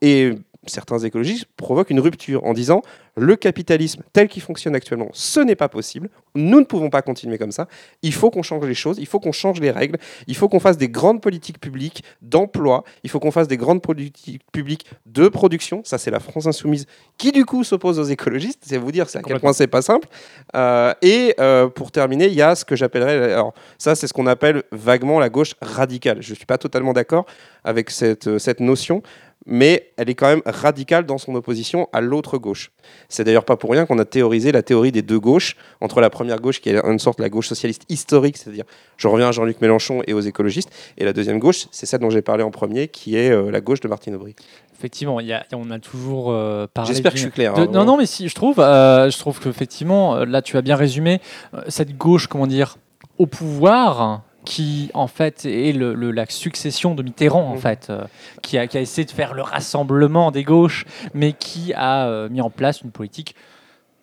et 0.00 0.32
certains 0.70 0.98
écologistes 0.98 1.46
provoquent 1.56 1.90
une 1.90 2.00
rupture 2.00 2.44
en 2.44 2.52
disant 2.52 2.82
le 3.16 3.34
capitalisme 3.36 4.02
tel 4.12 4.28
qu'il 4.28 4.42
fonctionne 4.42 4.74
actuellement, 4.74 5.08
ce 5.12 5.40
n'est 5.40 5.56
pas 5.56 5.68
possible, 5.68 6.10
nous 6.34 6.60
ne 6.60 6.64
pouvons 6.64 6.90
pas 6.90 7.02
continuer 7.02 7.38
comme 7.38 7.52
ça, 7.52 7.66
il 8.02 8.12
faut 8.12 8.30
qu'on 8.30 8.42
change 8.42 8.64
les 8.66 8.74
choses, 8.74 8.98
il 8.98 9.06
faut 9.06 9.20
qu'on 9.20 9.32
change 9.32 9.60
les 9.60 9.70
règles, 9.70 9.98
il 10.26 10.36
faut 10.36 10.48
qu'on 10.48 10.60
fasse 10.60 10.76
des 10.76 10.88
grandes 10.88 11.22
politiques 11.22 11.58
publiques 11.58 12.04
d'emploi, 12.20 12.84
il 13.04 13.10
faut 13.10 13.18
qu'on 13.18 13.30
fasse 13.30 13.48
des 13.48 13.56
grandes 13.56 13.80
politiques 13.80 14.42
publiques 14.52 14.86
de 15.06 15.28
production, 15.28 15.80
ça 15.84 15.96
c'est 15.96 16.10
la 16.10 16.20
France 16.20 16.46
insoumise 16.46 16.86
qui 17.16 17.32
du 17.32 17.44
coup 17.46 17.64
s'oppose 17.64 17.98
aux 17.98 18.04
écologistes, 18.04 18.60
c'est 18.66 18.76
vous 18.76 18.92
dire 18.92 19.08
c'est 19.08 19.18
à 19.18 19.22
quel 19.22 19.40
point 19.40 19.52
c'est 19.52 19.66
pas 19.66 19.82
simple. 19.82 20.08
Euh, 20.54 20.92
et 21.02 21.34
euh, 21.40 21.68
pour 21.68 21.90
terminer, 21.90 22.26
il 22.26 22.34
y 22.34 22.42
a 22.42 22.54
ce 22.54 22.64
que 22.64 22.76
j'appellerais, 22.76 23.32
alors 23.32 23.54
ça 23.78 23.94
c'est 23.94 24.06
ce 24.06 24.12
qu'on 24.12 24.26
appelle 24.26 24.62
vaguement 24.72 25.18
la 25.18 25.30
gauche 25.30 25.54
radicale. 25.62 26.22
Je 26.22 26.30
ne 26.30 26.36
suis 26.36 26.46
pas 26.46 26.58
totalement 26.58 26.92
d'accord 26.92 27.26
avec 27.64 27.90
cette, 27.90 28.38
cette 28.38 28.60
notion, 28.60 29.02
mais 29.44 29.92
elle 29.96 30.08
est 30.10 30.14
quand 30.14 30.26
même 30.28 30.42
radicale 30.46 31.04
dans 31.06 31.18
son 31.18 31.34
opposition 31.34 31.88
à 31.92 32.00
l'autre 32.00 32.38
gauche. 32.38 32.70
C'est 33.08 33.22
d'ailleurs 33.24 33.44
pas 33.44 33.56
pour 33.56 33.70
rien 33.70 33.86
qu'on 33.86 33.98
a 33.98 34.04
théorisé 34.04 34.50
la 34.50 34.62
théorie 34.62 34.90
des 34.92 35.02
deux 35.02 35.20
gauches, 35.20 35.56
entre 35.80 36.00
la 36.00 36.10
première 36.10 36.40
gauche 36.40 36.60
qui 36.60 36.70
est 36.70 36.76
une 36.84 36.98
sorte 36.98 37.20
la 37.20 37.28
gauche 37.28 37.48
socialiste 37.48 37.82
historique, 37.88 38.36
c'est-à-dire 38.38 38.64
je 38.96 39.06
reviens 39.08 39.28
à 39.28 39.32
Jean-Luc 39.32 39.60
Mélenchon 39.60 40.02
et 40.06 40.14
aux 40.14 40.20
écologistes, 40.20 40.70
et 40.98 41.04
la 41.04 41.12
deuxième 41.12 41.38
gauche, 41.38 41.66
c'est 41.70 41.86
celle 41.86 42.00
dont 42.00 42.10
j'ai 42.10 42.22
parlé 42.22 42.42
en 42.42 42.50
premier, 42.50 42.88
qui 42.88 43.16
est 43.16 43.30
euh, 43.30 43.50
la 43.50 43.60
gauche 43.60 43.80
de 43.80 43.88
Martine 43.88 44.14
Aubry. 44.16 44.34
Effectivement, 44.78 45.20
y 45.20 45.32
a- 45.32 45.44
on 45.54 45.70
a 45.70 45.78
toujours 45.78 46.30
euh, 46.32 46.66
parlé. 46.72 46.88
J'espère 46.92 47.12
que 47.12 47.18
je 47.18 47.22
suis 47.22 47.30
clair. 47.32 47.54
de- 47.54 47.62
hein, 47.62 47.68
non, 47.72 47.84
non, 47.84 47.96
mais 47.96 48.04
si, 48.06 48.28
je 48.28 48.34
trouve, 48.34 48.58
euh, 48.60 49.08
je 49.10 49.18
trouve 49.18 49.40
qu'effectivement, 49.40 50.24
là, 50.24 50.42
tu 50.42 50.56
as 50.58 50.62
bien 50.62 50.76
résumé 50.76 51.20
cette 51.68 51.96
gauche, 51.96 52.26
comment 52.26 52.46
dire, 52.46 52.76
au 53.18 53.26
pouvoir, 53.26 54.22
qui 54.46 54.90
en 54.94 55.08
fait 55.08 55.44
est 55.44 55.72
le, 55.76 55.92
le- 55.92 56.10
la 56.12 56.24
succession 56.24 56.94
de 56.94 57.02
Mitterrand, 57.02 57.42
en 57.50 57.54
Mhm. 57.54 57.60
fait, 57.60 57.88
euh, 57.90 58.04
qui, 58.42 58.56
a, 58.56 58.66
qui 58.66 58.78
a 58.78 58.80
essayé 58.80 59.04
de 59.04 59.10
faire 59.10 59.34
le 59.34 59.42
rassemblement 59.42 60.30
des 60.30 60.44
gauches, 60.44 60.86
mais 61.12 61.34
qui 61.34 61.74
a 61.74 62.06
euh, 62.06 62.28
mis 62.30 62.40
en 62.40 62.48
place 62.48 62.80
une 62.80 62.92
politique, 62.92 63.34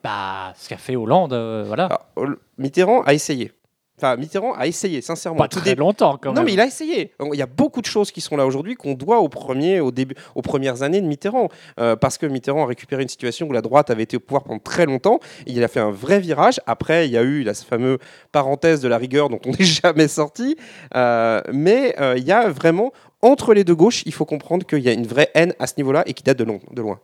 bah, 0.03 0.53
ce 0.57 0.67
qu'a 0.69 0.77
fait 0.77 0.95
Hollande, 0.97 1.33
euh, 1.33 1.63
voilà. 1.65 1.85
Alors, 2.17 2.35
Mitterrand 2.59 3.01
a 3.03 3.13
essayé. 3.13 3.51
Enfin, 3.97 4.15
Mitterrand 4.17 4.53
a 4.53 4.65
essayé, 4.65 5.01
sincèrement. 5.01 5.37
Pas 5.37 5.47
Tout 5.47 5.59
très 5.59 5.75
dé- 5.75 5.79
longtemps, 5.79 6.17
quand 6.19 6.29
non, 6.29 6.37
même. 6.37 6.45
mais 6.45 6.53
il 6.53 6.59
a 6.59 6.65
essayé. 6.65 7.11
Il 7.31 7.37
y 7.37 7.43
a 7.43 7.45
beaucoup 7.45 7.79
de 7.79 7.85
choses 7.85 8.11
qui 8.11 8.21
sont 8.21 8.35
là 8.35 8.45
aujourd'hui 8.45 8.73
qu'on 8.75 8.95
doit 8.95 9.19
au 9.19 9.29
premier, 9.29 9.79
au 9.81 9.91
début, 9.91 10.15
aux 10.33 10.41
premières 10.41 10.81
années 10.81 10.99
de 10.99 11.05
Mitterrand. 11.05 11.49
Euh, 11.79 11.95
parce 11.95 12.17
que 12.17 12.25
Mitterrand 12.25 12.63
a 12.63 12.65
récupéré 12.65 13.03
une 13.03 13.07
situation 13.07 13.47
où 13.47 13.53
la 13.53 13.61
droite 13.61 13.91
avait 13.91 14.03
été 14.03 14.17
au 14.17 14.19
pouvoir 14.19 14.43
pendant 14.43 14.59
très 14.59 14.87
longtemps. 14.87 15.19
Il 15.45 15.63
a 15.63 15.67
fait 15.67 15.79
un 15.79 15.91
vrai 15.91 16.19
virage. 16.19 16.59
Après, 16.65 17.07
il 17.07 17.11
y 17.11 17.17
a 17.17 17.21
eu 17.21 17.43
la 17.43 17.53
fameuse 17.53 17.99
parenthèse 18.31 18.81
de 18.81 18.87
la 18.87 18.97
rigueur 18.97 19.29
dont 19.29 19.39
on 19.45 19.51
n'est 19.59 19.63
jamais 19.63 20.07
sorti. 20.07 20.57
Euh, 20.95 21.41
mais 21.53 21.95
euh, 22.01 22.15
il 22.17 22.23
y 22.23 22.31
a 22.31 22.49
vraiment, 22.49 22.91
entre 23.21 23.53
les 23.53 23.63
deux 23.63 23.75
gauches, 23.75 24.01
il 24.07 24.13
faut 24.13 24.25
comprendre 24.25 24.65
qu'il 24.65 24.79
y 24.79 24.89
a 24.89 24.93
une 24.93 25.05
vraie 25.07 25.29
haine 25.35 25.53
à 25.59 25.67
ce 25.67 25.75
niveau-là 25.77 26.03
et 26.07 26.13
qui 26.13 26.23
date 26.23 26.39
de, 26.39 26.45
long- 26.45 26.61
de 26.71 26.81
loin. 26.81 26.99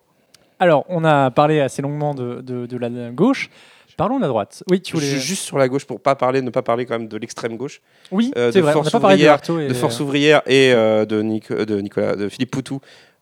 Alors, 0.59 0.86
on 0.89 1.06
a 1.06 1.30
parlé 1.31 1.62
assez 1.62 1.81
longuement 1.83 2.13
de, 2.15 2.41
de- 2.41 2.65
de 2.65 2.77
la 2.77 2.89
gauche. 3.12 3.50
Parlons 4.00 4.16
de 4.16 4.22
la 4.22 4.28
droite. 4.30 4.63
Oui, 4.72 4.81
tu 4.81 4.94
voulais. 4.96 5.06
Ju- 5.06 5.19
Juste 5.19 5.44
sur 5.44 5.57
la 5.57 5.68
gauche, 5.68 5.86
pour 5.86 6.00
pas 6.01 6.16
parler, 6.16 6.42
ne 6.42 6.50
pas 6.50 6.62
parler 6.62 6.86
quand 6.86 6.98
même 6.98 7.07
de 7.10 7.18
l'extrême 7.18 7.57
gauche. 7.57 7.81
Oui, 8.12 8.31
euh, 8.38 8.51
c'est 8.51 8.60
de 8.60 8.63
vrai. 8.63 8.72
On 8.72 8.74
force 8.75 8.86
n'a 8.88 8.92
pas 8.92 9.00
parlé 9.00 9.18
de 9.18 9.62
et 9.62 9.68
de 9.68 9.74
Force 9.74 10.00
ouvrière 10.00 10.42
et 10.48 10.72
euh, 10.74 11.06
de, 11.06 11.22
Nic- 11.22 11.51
de 11.54 11.81
Nicolas, 11.81 12.16
de 12.16 12.30
Philippe 12.30 12.51
Poutou. 12.51 12.80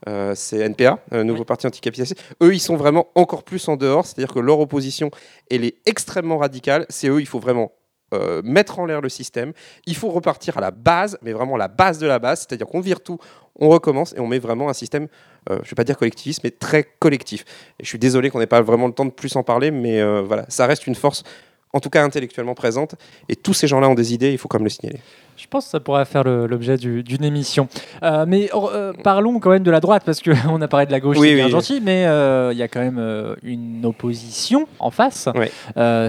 euh, 0.07 0.33
c'est 0.35 0.59
NPA, 0.59 0.99
nouveau 1.23 1.43
parti 1.43 1.65
anticapitaliste. 1.67 2.15
Eux, 2.43 2.53
ils 2.53 2.59
sont 2.59 2.75
vraiment 2.77 3.07
encore 3.15 3.43
plus 3.43 3.67
en 3.67 3.75
dehors, 3.75 4.05
c'est-à-dire 4.05 4.31
que 4.33 4.39
leur 4.39 4.59
opposition, 4.59 5.09
elle 5.49 5.65
est 5.65 5.75
extrêmement 5.87 6.37
radicale. 6.37 6.85
C'est 6.89 7.07
eux, 7.09 7.19
il 7.19 7.25
faut 7.27 7.39
vraiment 7.39 7.71
euh, 8.13 8.41
mettre 8.45 8.77
en 8.79 8.85
l'air 8.85 9.01
le 9.01 9.09
système. 9.09 9.53
Il 9.87 9.95
faut 9.95 10.09
repartir 10.09 10.57
à 10.57 10.61
la 10.61 10.71
base, 10.71 11.17
mais 11.23 11.33
vraiment 11.33 11.57
la 11.57 11.67
base 11.67 11.97
de 11.97 12.05
la 12.07 12.19
base, 12.19 12.39
c'est-à-dire 12.47 12.67
qu'on 12.67 12.79
vire 12.79 13.01
tout, 13.01 13.17
on 13.59 13.67
recommence 13.69 14.13
et 14.15 14.19
on 14.19 14.27
met 14.27 14.39
vraiment 14.39 14.69
un 14.69 14.73
système, 14.73 15.05
euh, 15.05 15.07
je 15.49 15.55
ne 15.55 15.69
vais 15.69 15.75
pas 15.75 15.83
dire 15.83 15.97
collectiviste, 15.97 16.43
mais 16.43 16.51
très 16.51 16.83
collectif. 16.99 17.45
Et 17.79 17.83
je 17.83 17.89
suis 17.89 17.99
désolé 17.99 18.29
qu'on 18.29 18.39
n'ait 18.39 18.47
pas 18.47 18.61
vraiment 18.61 18.87
le 18.87 18.93
temps 18.93 19.05
de 19.05 19.11
plus 19.11 19.35
en 19.35 19.43
parler, 19.43 19.71
mais 19.71 20.01
euh, 20.01 20.21
voilà, 20.21 20.45
ça 20.49 20.65
reste 20.65 20.87
une 20.87 20.95
force, 20.95 21.23
en 21.73 21.79
tout 21.79 21.89
cas 21.89 22.03
intellectuellement 22.03 22.55
présente. 22.55 22.95
Et 23.29 23.35
tous 23.35 23.53
ces 23.53 23.67
gens-là 23.67 23.89
ont 23.89 23.95
des 23.95 24.13
idées, 24.13 24.31
il 24.31 24.37
faut 24.37 24.47
quand 24.47 24.59
même 24.59 24.65
le 24.65 24.69
signaler. 24.69 24.99
Je 25.37 25.45
pense 25.47 25.65
que 25.65 25.71
ça 25.71 25.79
pourrait 25.79 26.05
faire 26.05 26.23
l'objet 26.23 26.77
du- 26.77 27.03
d'une 27.03 27.23
émission. 27.23 27.67
Euh, 28.03 28.25
mais 28.27 28.49
euh, 28.53 28.91
parlons 29.03 29.39
quand 29.39 29.51
même 29.51 29.63
de 29.63 29.69
la 29.71 29.79
droite, 29.79 30.03
parce 30.05 30.19
qu'on 30.21 30.31
a 30.61 30.67
parlé 30.67 30.85
de 30.87 30.91
la 30.91 30.99
gauche, 30.99 31.17
Oui, 31.17 31.29
c'est 31.29 31.35
bien 31.35 31.45
oui. 31.45 31.51
gentil, 31.51 31.79
mais 31.81 32.05
euh, 32.07 32.51
il 32.53 32.57
y 32.57 32.63
a 32.63 32.67
quand 32.67 32.79
même 32.81 33.35
une 33.43 33.85
opposition 33.85 34.67
en 34.79 34.89
face. 34.91 35.29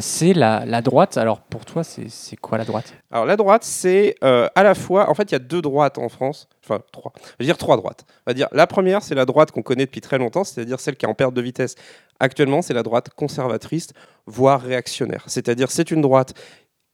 C'est 0.00 0.32
la, 0.32 0.64
la 0.66 0.82
droite. 0.82 1.16
Alors 1.18 1.40
pour 1.40 1.64
toi, 1.64 1.82
c'est 1.84 2.36
quoi 2.36 2.58
la 2.58 2.64
droite? 2.64 2.94
Alors 3.10 3.26
la 3.26 3.36
droite, 3.36 3.64
c'est 3.64 4.14
à 4.22 4.62
la 4.62 4.74
fois, 4.74 5.10
en 5.10 5.14
fait, 5.14 5.30
il 5.30 5.32
y 5.32 5.36
a 5.36 5.40
deux 5.40 5.60
droites 5.62 5.98
en 5.98 6.08
France, 6.08 6.48
enfin 6.64 6.80
trois, 6.92 7.12
je 7.16 7.34
veux 7.40 7.44
dire 7.46 7.58
trois 7.58 7.76
droites. 7.76 8.04
On 8.26 8.30
va 8.30 8.34
dire 8.34 8.48
la 8.52 8.66
première, 8.66 9.02
c'est 9.02 9.14
la 9.14 9.24
droite 9.26 9.50
qu'on 9.52 9.62
connaît 9.62 9.84
depuis 9.86 10.00
très 10.00 10.18
longtemps, 10.18 10.44
c'est-à-dire 10.44 10.80
celle 10.80 10.96
qui 10.96 11.04
est 11.06 11.08
en 11.08 11.14
perte 11.14 11.34
de 11.34 11.42
vitesse. 11.42 11.74
Actuellement, 12.20 12.62
c'est 12.62 12.74
la 12.74 12.82
droite 12.82 13.10
conservatrice, 13.14 13.88
voire 14.26 14.60
réactionnaire. 14.60 15.22
C'est-à-dire 15.26 15.70
c'est 15.70 15.90
une 15.90 16.00
droite 16.00 16.34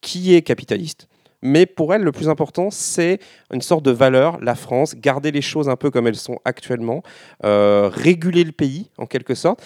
qui 0.01 0.35
est 0.35 0.43
capitaliste. 0.43 1.09
Mais 1.45 1.67
pour 1.67 1.95
elle, 1.95 2.03
le 2.03 2.11
plus 2.11 2.31
important, 2.31 2.71
c'est 2.71 3.21
une 3.53 3.61
sorte 3.61 3.85
de 3.85 3.91
valeur, 3.91 4.41
la 4.41 4.55
France, 4.55 4.95
garder 4.97 5.31
les 5.31 5.43
choses 5.43 5.69
un 5.69 5.77
peu 5.77 5.91
comme 5.91 6.07
elles 6.07 6.17
sont 6.17 6.39
actuellement, 6.47 7.03
euh, 7.45 7.91
réguler 7.93 8.45
le 8.45 8.53
pays 8.53 8.89
en 8.97 9.05
quelque 9.05 9.35
sorte. 9.35 9.63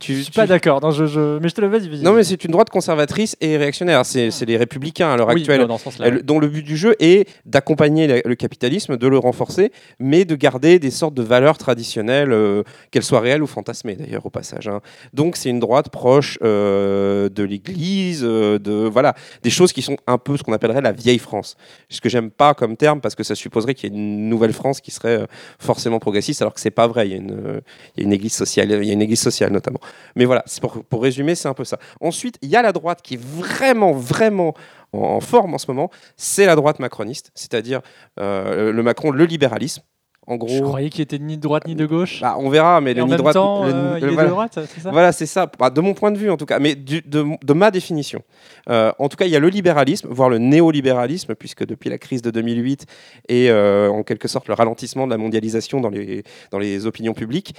Tu, 0.00 0.14
Je 0.16 0.22
suis 0.22 0.30
tu- 0.32 0.36
pas 0.36 0.46
d'accord. 0.46 0.80
Non, 0.82 0.90
je, 0.90 1.06
je- 1.06 1.38
Mais 1.38 1.48
je 1.48 1.54
te 1.54 1.60
le 1.60 1.66
vas-y. 1.68 2.02
non, 2.02 2.12
mais 2.12 2.24
c'est 2.24 2.44
une 2.44 2.50
droite 2.52 2.70
conservatrice 2.70 3.36
et 3.40 3.56
réactionnaire. 3.56 4.04
C'est 4.06 4.30
c'est 4.30 4.44
les 4.46 4.56
républicains 4.56 5.10
à 5.10 5.16
l'heure 5.16 5.28
Oui, 5.28 5.40
actuelle. 5.40 5.60
non, 5.62 5.66
dans 5.68 5.78
ce 5.78 5.84
sens-là, 5.84 6.06
Elle- 6.08 6.22
dont 6.22 6.38
le 6.38 6.48
but 6.48 6.62
du 6.62 6.76
jeu 6.76 6.94
est 7.00 7.28
d'accompagner 7.46 8.22
le 8.24 8.34
capitalisme, 8.34 8.96
de 8.96 9.06
le 9.08 9.18
renforcer, 9.18 9.72
mais 9.98 10.24
de 10.24 10.34
garder 10.36 10.78
des 10.78 10.90
sortes 10.90 11.14
de 11.14 11.22
valeurs 11.22 11.58
traditionnelles, 11.58 12.32
euh, 12.32 12.62
qu'elles 12.90 13.02
soient 13.02 13.20
réelles 13.20 13.42
ou 13.42 13.46
fantasmées 13.46 13.96
d'ailleurs 13.96 14.26
au 14.26 14.30
passage. 14.30 14.68
hein. 14.68 14.80
Donc 15.14 15.36
c'est 15.36 15.50
une 15.50 15.60
droite 15.60 15.88
proche 15.90 16.38
euh, 16.42 17.28
de 17.28 17.42
l'Église, 17.42 18.22
euh, 18.24 18.58
de 18.58 18.72
voilà, 18.72 19.14
des 19.42 19.50
choses 19.50 19.72
qui 19.72 19.82
sont 19.82 19.96
un 20.06 20.18
peu 20.18 20.36
ce 20.36 20.42
qu'on 20.42 20.52
appellerait 20.52 20.80
la 20.82 20.92
vieille 20.92 21.18
France. 21.18 21.56
Ce 21.88 22.00
que 22.00 22.08
j'aime 22.08 22.30
pas 22.30 22.54
comme 22.54 22.76
terme 22.76 23.00
parce 23.00 23.14
que 23.14 23.22
ça 23.22 23.34
supposerait 23.34 23.74
qu'il 23.74 23.92
y 23.92 23.94
ait 23.94 23.98
une 23.98 24.28
nouvelle 24.28 24.52
France 24.52 24.80
qui 24.80 24.90
serait 24.90 25.26
forcément 25.58 25.98
progressiste, 25.98 26.42
alors 26.42 26.54
que 26.54 26.60
c'est 26.60 26.70
pas 26.70 26.86
vrai. 26.86 27.08
Il 27.08 27.10
y 27.12 27.14
a 27.14 27.18
une, 27.18 27.60
il 27.96 28.00
y 28.00 28.04
a 28.04 28.06
une 28.06 28.12
Église 28.12 28.34
sociale, 28.34 28.70
il 28.70 28.84
y 28.86 28.90
a 28.90 28.92
une 28.92 29.02
Église 29.02 29.20
sociale 29.20 29.52
notamment. 29.52 29.77
Mais 30.16 30.24
voilà, 30.24 30.44
pour, 30.88 31.02
résumer, 31.02 31.34
c'est 31.34 31.48
un 31.48 31.54
peu 31.54 31.64
ça. 31.64 31.78
Ensuite, 32.00 32.38
il 32.42 32.48
y 32.48 32.56
a 32.56 32.62
la 32.62 32.72
droite 32.72 33.02
qui 33.02 33.14
est 33.14 33.22
vraiment, 33.22 33.92
vraiment 33.92 34.54
en, 34.92 34.98
en 34.98 35.20
forme 35.20 35.54
en 35.54 35.58
ce 35.58 35.66
moment. 35.68 35.90
C'est 36.16 36.46
la 36.46 36.56
droite 36.56 36.78
macroniste, 36.78 37.30
c'est-à-dire 37.34 37.80
euh, 38.18 38.72
le 38.72 38.82
Macron, 38.82 39.10
le 39.10 39.24
libéralisme. 39.24 39.82
En 40.30 40.36
gros, 40.36 40.48
Je 40.48 40.62
croyais 40.62 40.90
qu'il 40.90 41.00
était 41.00 41.18
ni 41.18 41.36
de 41.38 41.42
droite 41.42 41.66
ni 41.66 41.74
de 41.74 41.86
gauche. 41.86 42.20
bah, 42.20 42.36
on 42.38 42.50
verra, 42.50 42.80
mais 42.82 42.90
Et 42.90 42.94
le 42.94 43.02
en 43.02 43.06
ni 43.06 43.12
même 43.12 43.18
droite, 43.18 43.32
temps, 43.34 43.64
le- 43.64 43.72
euh, 43.72 43.98
il 43.98 44.04
est 44.04 44.08
voilà. 44.10 44.24
de 44.28 44.32
droite, 44.34 44.58
c'est 44.74 44.80
ça? 44.82 44.90
Voilà, 44.90 45.10
c'est 45.12 45.24
ça, 45.26 45.50
Bah, 45.58 45.70
de 45.70 45.80
mon 45.80 45.94
point 45.94 46.10
de 46.10 46.18
vue 46.18 46.30
en 46.30 46.36
tout 46.36 46.44
cas, 46.44 46.58
mais 46.58 46.74
du- 46.74 47.00
de, 47.00 47.24
de 47.42 47.52
ma 47.54 47.70
définition. 47.70 48.20
Euh, 48.68 48.92
en 48.98 49.08
tout 49.08 49.16
cas, 49.16 49.24
il 49.24 49.30
y 49.30 49.36
a 49.36 49.40
le 49.40 49.48
libéralisme, 49.48 50.06
voire 50.10 50.28
le 50.28 50.36
néolibéralisme, 50.38 51.34
puisque 51.34 51.64
depuis 51.64 51.88
la 51.88 51.96
crise 51.96 52.20
de 52.20 52.30
2008 52.30 52.84
et 53.30 53.50
euh, 53.50 53.88
en 53.90 54.02
quelque 54.02 54.28
sorte 54.28 54.48
le 54.48 54.54
ralentissement 54.54 55.06
de 55.06 55.12
la 55.12 55.16
mondialisation 55.18 55.80
dans 55.80 55.88
les, 55.88 56.22
dans 56.50 56.58
les 56.58 56.84
opinions 56.86 57.14
publiques, 57.14 57.54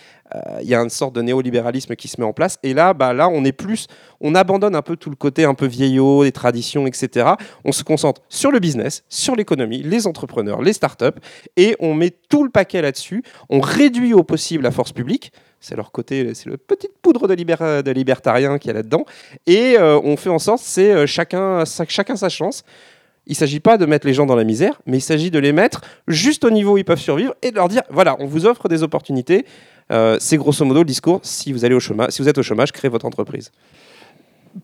il 0.62 0.68
y 0.68 0.76
a 0.76 0.80
une 0.80 0.90
sorte 0.92 1.16
de 1.16 1.22
néolibéralisme 1.24 1.96
qui 1.96 2.08
se 2.08 2.22
met 2.22 2.28
en 2.28 2.34
place. 2.34 2.58
Et 2.62 2.76
là, 2.76 2.94
bah, 2.94 3.14
là, 3.14 3.30
on 3.30 3.44
est 3.46 3.52
plus, 3.52 3.88
on 4.22 4.36
abandonne 4.36 4.76
un 4.76 4.84
peu 4.84 4.96
tout 4.96 5.10
le 5.10 5.16
côté 5.16 5.44
un 5.44 5.56
peu 5.56 5.66
vieillot, 5.66 6.24
des 6.24 6.32
traditions, 6.32 6.86
etc. 6.86 7.30
On 7.66 7.72
se 7.72 7.84
concentre 7.84 8.22
sur 8.30 8.52
le 8.52 8.60
business, 8.60 9.04
sur 9.10 9.36
l'économie, 9.36 9.82
les 9.82 10.06
entrepreneurs, 10.06 10.62
les 10.62 10.74
startups, 10.74 11.18
et 11.58 11.76
on 11.80 11.94
met 11.96 12.12
tout 12.30 12.44
le 12.44 12.50
paquet 12.60 12.82
là-dessus. 12.82 13.24
On 13.50 13.60
réduit 13.62 14.14
au 14.14 14.24
possible 14.24 14.64
la 14.64 14.72
force 14.72 14.92
publique. 14.92 15.32
C'est 15.62 15.76
leur 15.76 15.92
côté, 15.92 16.34
c'est 16.34 16.48
le 16.50 16.58
petite 16.58 16.92
poudre 17.02 17.28
de, 17.28 17.34
libéra- 17.34 17.82
de 17.82 17.92
libertarien 17.92 18.58
qu'il 18.60 18.70
y 18.70 18.72
a 18.72 18.74
là-dedans. 18.74 19.06
Et 19.48 19.78
euh, 19.78 20.00
on 20.04 20.16
fait 20.18 20.30
en 20.30 20.40
sorte, 20.40 20.62
c'est 20.64 20.92
euh, 20.92 21.06
chacun, 21.06 21.66
sa- 21.66 21.86
chacun 21.88 22.16
sa 22.18 22.30
chance. 22.30 22.64
Il 23.28 23.34
ne 23.34 23.36
s'agit 23.36 23.60
pas 23.60 23.78
de 23.78 23.86
mettre 23.86 24.08
les 24.08 24.14
gens 24.14 24.26
dans 24.26 24.36
la 24.36 24.44
misère, 24.44 24.76
mais 24.86 24.98
il 24.98 25.02
s'agit 25.02 25.32
de 25.32 25.40
les 25.40 25.54
mettre 25.54 25.82
juste 26.08 26.44
au 26.44 26.50
niveau 26.50 26.74
où 26.74 26.78
ils 26.78 26.86
peuvent 26.86 27.00
survivre 27.00 27.34
et 27.42 27.52
de 27.52 27.56
leur 27.56 27.68
dire 27.70 27.84
voilà, 27.90 28.16
on 28.20 28.26
vous 28.26 28.46
offre 28.46 28.68
des 28.68 28.82
opportunités. 28.84 29.46
Euh, 29.92 30.18
c'est 30.20 30.38
grosso 30.38 30.64
modo 30.66 30.80
le 30.80 30.86
discours 30.96 31.20
si 31.24 31.52
vous 31.54 31.64
allez 31.66 31.76
au 31.76 31.80
chômage, 31.80 32.10
si 32.12 32.22
vous 32.22 32.30
êtes 32.30 32.38
au 32.38 32.44
chômage, 32.44 32.72
créez 32.72 32.90
votre 32.90 33.06
entreprise. 33.06 33.52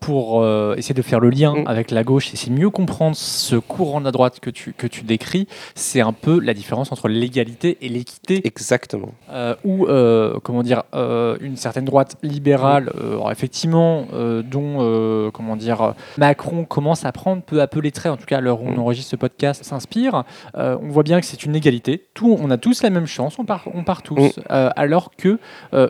Pour 0.00 0.42
euh, 0.42 0.74
essayer 0.76 0.94
de 0.94 1.02
faire 1.02 1.20
le 1.20 1.30
lien 1.30 1.54
Mm. 1.54 1.66
avec 1.66 1.90
la 1.90 2.02
gauche, 2.04 2.32
essayer 2.34 2.52
de 2.54 2.58
mieux 2.58 2.70
comprendre 2.70 3.16
ce 3.16 3.56
courant 3.56 4.00
de 4.00 4.04
la 4.06 4.12
droite 4.12 4.40
que 4.40 4.50
tu, 4.50 4.72
que 4.72 4.86
tu 4.86 5.02
décris, 5.02 5.46
c'est 5.74 6.00
un 6.00 6.12
peu 6.12 6.40
la 6.40 6.54
différence 6.54 6.92
entre 6.92 7.08
l'égalité 7.08 7.78
et 7.80 7.88
l'équité, 7.88 8.46
Exactement. 8.46 9.12
euh, 9.30 9.54
où, 9.64 9.86
euh, 9.86 10.38
comment 10.42 10.62
dire, 10.62 10.82
une 11.40 11.56
certaine 11.56 11.84
droite 11.84 12.16
libérale, 12.22 12.90
alors 13.00 13.30
effectivement, 13.30 14.06
dont, 14.44 15.30
comment 15.32 15.56
dire, 15.56 15.94
Macron 16.18 16.64
commence 16.64 17.04
à 17.04 17.12
prendre 17.12 17.42
peu 17.42 17.60
à 17.60 17.66
peu 17.66 17.80
les 17.80 17.92
traits, 17.92 18.12
en 18.12 18.16
tout 18.16 18.26
cas 18.26 18.38
à 18.38 18.40
l'heure 18.40 18.62
où 18.62 18.66
on 18.68 18.72
Mm. 18.76 18.78
enregistre 18.80 19.10
ce 19.10 19.16
podcast, 19.16 19.64
s'inspire, 19.64 20.24
on 20.54 20.88
voit 20.88 21.02
bien 21.02 21.20
que 21.20 21.26
c'est 21.26 21.44
une 21.44 21.54
égalité, 21.54 22.06
tout, 22.14 22.36
on 22.40 22.50
a 22.50 22.58
tous 22.58 22.82
la 22.82 22.90
même 22.90 23.06
chance, 23.06 23.38
on 23.38 23.44
part, 23.44 23.64
on 23.74 23.84
part 23.84 24.02
tous, 24.02 24.36
Mm. 24.38 24.42
alors 24.76 25.10
que 25.16 25.38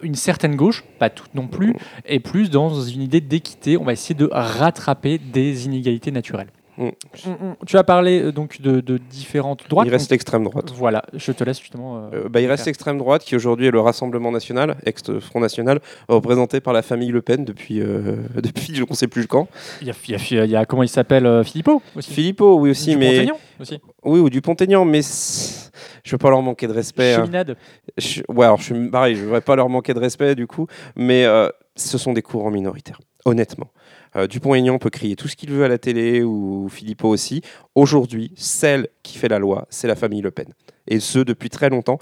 une 0.03 0.15
certaine 0.15 0.57
gauche, 0.57 0.85
pas 0.99 1.11
toute 1.11 1.35
non 1.35 1.47
plus, 1.47 1.71
Mm. 1.73 1.77
est 2.07 2.21
plus 2.21 2.51
dans 2.51 2.81
une 2.83 3.03
idée 3.03 3.21
d'équité. 3.21 3.77
On 3.87 3.91
va 3.91 3.93
essayer 3.93 4.17
de 4.17 4.29
rattraper 4.33 5.17
des 5.19 5.67
inégalités 5.67 6.11
naturelles. 6.11 6.49
Mm. 6.77 6.89
On- 7.29 7.31
on- 7.31 7.65
tu 7.65 7.79
as 7.79 7.85
parlé 7.85 8.21
euh, 8.21 8.33
donc 8.33 8.61
de, 8.61 8.81
de 8.81 8.99
différentes 8.99 9.63
droites. 9.69 9.87
il 9.87 9.91
reste 9.93 10.11
l'extrême 10.11 10.43
droite. 10.43 10.73
Voilà, 10.75 11.05
je 11.15 11.31
te 11.31 11.45
laisse 11.45 11.61
justement. 11.61 11.99
euh, 11.99 12.25
Euh, 12.25 12.29
bah, 12.29 12.41
il 12.41 12.49
reste 12.49 12.67
l'extrême 12.67 12.99
droite 12.99 13.23
qui 13.23 13.37
aujourd'hui 13.37 13.67
est 13.67 13.71
le 13.71 13.79
Rassemblement 13.79 14.33
national, 14.33 14.77
ex-Front 14.85 15.39
national, 15.39 15.79
représenté 16.09 16.59
par 16.61 16.73
la 16.75 16.83
famille 16.83 17.11
Le 17.13 17.23
Pen 17.23 17.45
depuis, 17.45 17.81
euh, 17.81 18.17
depuis 18.43 18.75
je 18.75 18.83
ne 18.83 18.95
sais 18.97 19.07
plus 19.07 19.29
quand. 19.29 19.47
Il 19.81 19.87
y 19.87 19.91
a, 19.91 19.95
il 20.09 20.11
y 20.11 20.39
a- 20.41 20.45
il 20.45 20.51
y 20.51 20.57
a- 20.57 20.67
comment 20.67 20.83
il 20.83 20.89
s'appelle 20.89 21.45
Philippot 21.45 21.81
aussi. 21.95 22.13
Philippot, 22.13 22.59
oui 22.59 22.71
aussi, 22.71 22.97
mais 22.97 23.21
Dupont-Aignan 23.21 23.39
aussi. 23.61 23.81
oui 24.05 24.19
ou 24.19 24.29
Dupont-Aignan, 24.29 24.85
mais 24.85 25.03
c'est- 25.03 25.71
je 26.03 26.11
veux 26.11 26.19
pas 26.19 26.31
leur 26.31 26.43
manquer 26.43 26.67
de 26.67 26.73
respect. 26.73 27.15
hein. 27.15 27.21
Cheminade. 27.25 27.57
Je, 27.97 28.23
ouais, 28.29 28.45
alors 28.45 28.59
je 28.59 28.65
suis 28.65 28.91
pareil, 28.91 29.15
je 29.15 29.21
ne 29.21 29.27
voudrais 29.27 29.41
pas 29.41 29.55
leur 29.55 29.69
manquer 29.69 29.95
de 29.95 30.01
respect 30.01 30.35
du 30.35 30.47
coup, 30.49 30.67
mais 30.97 31.25
euh, 31.25 31.49
ce 31.77 31.97
sont 31.97 32.13
des 32.13 32.23
courants 32.23 32.51
minoritaires, 32.51 33.01
honnêtement. 33.25 33.69
Euh, 34.17 34.27
Dupont-Aignan 34.27 34.79
peut 34.79 34.91
crier 34.91 35.17
tout 35.17 35.29
ce 35.29 35.37
qu'il 35.37 35.51
veut 35.51 35.65
à 35.65 35.69
la 35.69 35.79
télé 35.79 36.23
ou 36.23 36.69
Philippot 36.71 37.09
aussi. 37.09 37.43
Aujourd'hui, 37.75 38.33
celle 38.37 38.89
qui 39.03 39.19
fait 39.19 39.29
la 39.29 39.39
loi, 39.39 39.67
c'est 39.71 39.89
la 39.89 39.97
famille 39.97 40.23
Le 40.23 40.31
Pen. 40.31 40.47
Et 40.89 41.01
ce, 41.01 41.19
depuis 41.19 41.51
très 41.51 41.69
longtemps. 41.69 41.99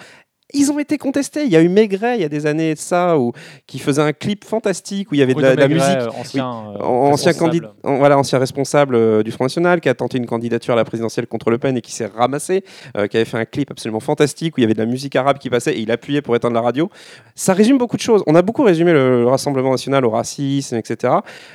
Ils 0.54 0.70
ont 0.72 0.78
été 0.78 0.96
contestés. 0.98 1.44
Il 1.44 1.50
y 1.50 1.56
a 1.56 1.60
eu 1.62 1.68
Maigret 1.68 2.16
il 2.16 2.22
y 2.22 2.24
a 2.24 2.28
des 2.28 2.46
années 2.46 2.74
de 2.74 2.78
ça, 2.78 3.18
où, 3.18 3.32
qui 3.66 3.78
faisait 3.78 4.02
un 4.02 4.12
clip 4.12 4.44
fantastique 4.44 5.10
où 5.10 5.14
il 5.14 5.18
y 5.18 5.22
avait 5.22 5.34
de 5.34 5.40
la, 5.40 5.54
Bruno 5.54 5.56
de 5.56 5.60
la 5.60 5.68
Maigret, 5.68 5.96
musique. 5.96 6.08
euh, 6.16 6.20
ancien, 6.20 6.46
euh, 6.46 6.82
ancien, 6.82 7.30
responsable. 7.32 7.36
candid- 7.60 7.68
en- 7.82 7.96
voilà, 7.96 8.18
ancien 8.18 8.38
responsable 8.38 8.94
euh, 8.94 9.22
du 9.22 9.30
Front 9.32 9.44
National 9.44 9.80
qui 9.80 9.88
a 9.88 9.94
tenté 9.94 10.18
une 10.18 10.26
candidature 10.26 10.74
à 10.74 10.76
la 10.76 10.84
présidentielle 10.84 11.26
contre 11.26 11.50
Le 11.50 11.58
Pen 11.58 11.76
et 11.76 11.80
qui 11.80 11.92
s'est 11.92 12.06
ramassé, 12.06 12.64
euh, 12.96 13.06
qui 13.06 13.16
avait 13.16 13.24
fait 13.26 13.38
un 13.38 13.44
clip 13.44 13.70
absolument 13.70 14.00
fantastique 14.00 14.56
où 14.56 14.60
il 14.60 14.62
y 14.62 14.64
avait 14.64 14.74
de 14.74 14.78
la 14.78 14.86
musique 14.86 15.16
arabe 15.16 15.38
qui 15.38 15.50
passait 15.50 15.74
et 15.74 15.80
il 15.80 15.90
appuyait 15.90 16.22
pour 16.22 16.36
éteindre 16.36 16.54
la 16.54 16.60
radio. 16.60 16.88
Ça 17.34 17.52
résume 17.52 17.78
beaucoup 17.78 17.96
de 17.96 18.02
choses. 18.02 18.22
On 18.26 18.34
a 18.34 18.42
beaucoup 18.42 18.62
résumé 18.62 18.92
le, 18.92 19.22
le 19.22 19.26
Rassemblement 19.28 19.70
National 19.72 20.04
au 20.04 20.10
racisme, 20.10 20.76
etc. 20.76 21.12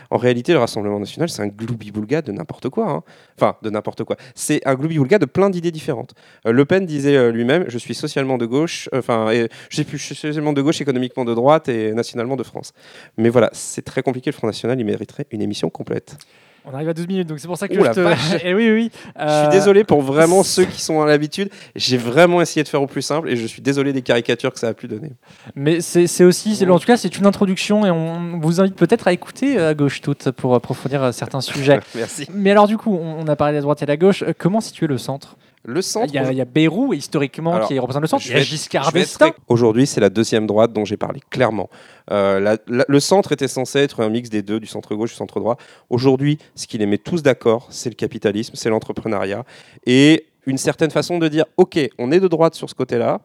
En 0.10 0.18
réalité, 0.18 0.52
le 0.54 0.60
Rassemblement 0.60 1.00
National, 1.00 1.30
c'est 1.30 1.42
un 1.42 1.48
gloubi-boulga 1.48 2.22
de 2.22 2.32
n'importe 2.32 2.70
quoi. 2.70 2.90
hein. 2.90 3.04
Enfin, 3.38 3.56
de 3.64 3.70
n'importe 3.70 4.04
quoi. 4.04 4.18
C'est 4.36 4.62
un 4.68 4.76
gloubi-boulga 4.76 5.18
de 5.20 5.26
plein 5.26 5.50
d'idées 5.50 5.72
différentes. 5.72 6.14
Euh, 6.46 6.52
le 6.52 6.66
Pen 6.66 6.86
disait 6.86 7.16
euh, 7.16 7.32
lui-même 7.32 7.66
Je 7.68 7.78
suis 7.78 7.94
socialement 7.96 8.38
de 8.38 8.46
gauche, 8.46 8.89
euh, 8.94 9.00
enfin, 9.00 9.30
et 9.32 9.48
je 9.70 9.76
sais 9.76 9.84
plus, 9.84 9.98
je 9.98 10.04
suis 10.06 10.16
socialement 10.16 10.54
de 10.54 10.62
gauche, 10.62 10.82
économiquement 10.82 11.26
de 11.26 11.34
droite 11.34 11.70
et 11.70 11.94
nationalement 11.94 12.36
de 12.36 12.44
France. 12.44 12.74
Mais 13.18 13.30
voilà, 13.30 13.50
c'est 13.54 13.84
très 13.84 14.02
compliqué. 14.02 14.32
Le 14.32 14.36
Front 14.36 14.48
National, 14.48 14.80
il 14.80 14.86
mériterait 14.86 15.26
une 15.32 15.42
émission 15.42 15.70
complète. 15.70 16.18
On 16.66 16.74
arrive 16.74 16.90
à 16.90 16.94
12 16.94 17.08
minutes, 17.08 17.28
donc 17.28 17.40
c'est 17.40 17.48
pour 17.48 17.58
ça 17.58 17.68
que 17.68 17.74
Ouh 17.74 17.86
je 17.86 17.92
te. 17.92 18.44
Eh 18.46 18.54
oui, 18.54 18.70
oui. 18.70 18.92
Je 18.94 19.22
suis 19.22 19.48
euh, 19.48 19.50
désolé 19.50 19.84
pour 19.84 20.02
vraiment 20.02 20.44
ceux 20.44 20.66
qui 20.66 20.82
sont 20.82 21.02
à 21.02 21.08
l'habitude. 21.08 21.50
J'ai 21.76 21.98
vraiment 21.98 22.42
essayé 22.42 22.64
de 22.64 22.68
faire 22.68 22.82
au 22.82 22.88
plus 22.88 23.02
simple 23.02 23.30
et 23.30 23.36
je 23.36 23.46
suis 23.48 23.62
désolé 23.62 23.94
des 23.94 24.02
caricatures 24.02 24.54
que 24.54 24.60
ça 24.60 24.68
a 24.68 24.74
pu 24.74 24.88
donner. 24.88 25.12
Mais 25.56 25.82
c'est 25.82 26.24
aussi, 26.24 26.64
en 26.70 26.80
tout 26.80 26.86
cas, 26.86 26.98
c'est 26.98 27.18
une 27.18 27.26
introduction 27.26 27.86
et 27.86 27.92
on 27.92 28.40
vous 28.40 28.60
invite 28.60 28.76
peut-être 28.76 29.08
à 29.08 29.14
écouter 29.14 29.58
euh, 29.58 29.70
à 29.70 29.74
gauche 29.74 30.02
toute 30.02 30.32
pour 30.32 30.54
approfondir 30.54 31.04
euh, 31.04 31.12
certains 31.12 31.42
sujets. 31.42 31.80
Merci. 31.96 32.28
Mais 32.34 32.52
alors 32.52 32.68
du 32.68 32.78
coup, 32.78 32.96
on, 32.96 33.28
a 33.28 33.36
parlé 33.36 33.54
de 33.54 33.58
la 33.58 33.62
droite 33.62 33.82
et 33.82 33.86
de 33.86 33.92
la 33.92 33.98
gauche. 33.98 34.24
Euh, 34.24 34.34
Comment 34.38 34.62
situer 34.62 34.88
le 34.88 34.98
centre? 34.98 35.38
Le 35.66 35.82
centre. 35.82 36.08
Il 36.14 36.16
y, 36.16 36.18
a, 36.20 36.32
il 36.32 36.38
y 36.38 36.42
a 36.42 36.46
Bayrou, 36.46 36.94
historiquement, 36.94 37.54
Alors, 37.56 37.68
qui 37.68 37.78
représente 37.78 38.02
le 38.02 38.08
centre. 38.08 38.26
Il 38.26 38.32
y 38.32 38.36
a 38.36 38.40
Giscard 38.42 38.92
d'Estaing. 38.94 39.34
Aujourd'hui, 39.50 39.86
c'est 39.86 40.00
la 40.00 40.10
deuxième 40.10 40.48
droite 40.48 40.72
dont 40.72 40.86
j'ai 40.86 40.96
parlé, 40.98 41.20
clairement. 41.30 41.70
Euh, 42.12 42.40
la- 42.40 42.58
la- 42.68 42.86
le 42.88 43.00
centre 43.00 43.34
était 43.34 43.48
censé 43.50 43.80
être 43.80 44.02
un 44.02 44.10
mix 44.10 44.30
des 44.30 44.42
deux, 44.42 44.60
du 44.60 44.68
centre 44.68 44.96
gauche, 44.96 45.10
du 45.12 45.16
centre 45.18 45.40
droit. 45.40 45.58
Aujourd'hui, 45.90 46.38
ce 46.56 46.66
qui 46.66 46.78
les 46.78 46.86
met 46.86 46.98
tous 46.98 47.22
d'accord, 47.24 47.68
c'est 47.72 47.90
le 47.90 47.96
capitalisme, 47.96 48.54
c'est 48.56 48.70
l'entrepreneuriat. 48.70 49.44
Et 49.86 50.28
une 50.46 50.58
certaine 50.58 50.92
façon 50.92 51.20
de 51.20 51.28
dire, 51.28 51.46
OK, 51.58 51.78
on 52.00 52.12
est 52.12 52.20
de 52.22 52.28
droite 52.30 52.56
sur 52.56 52.70
ce 52.70 52.74
côté-là, 52.76 53.20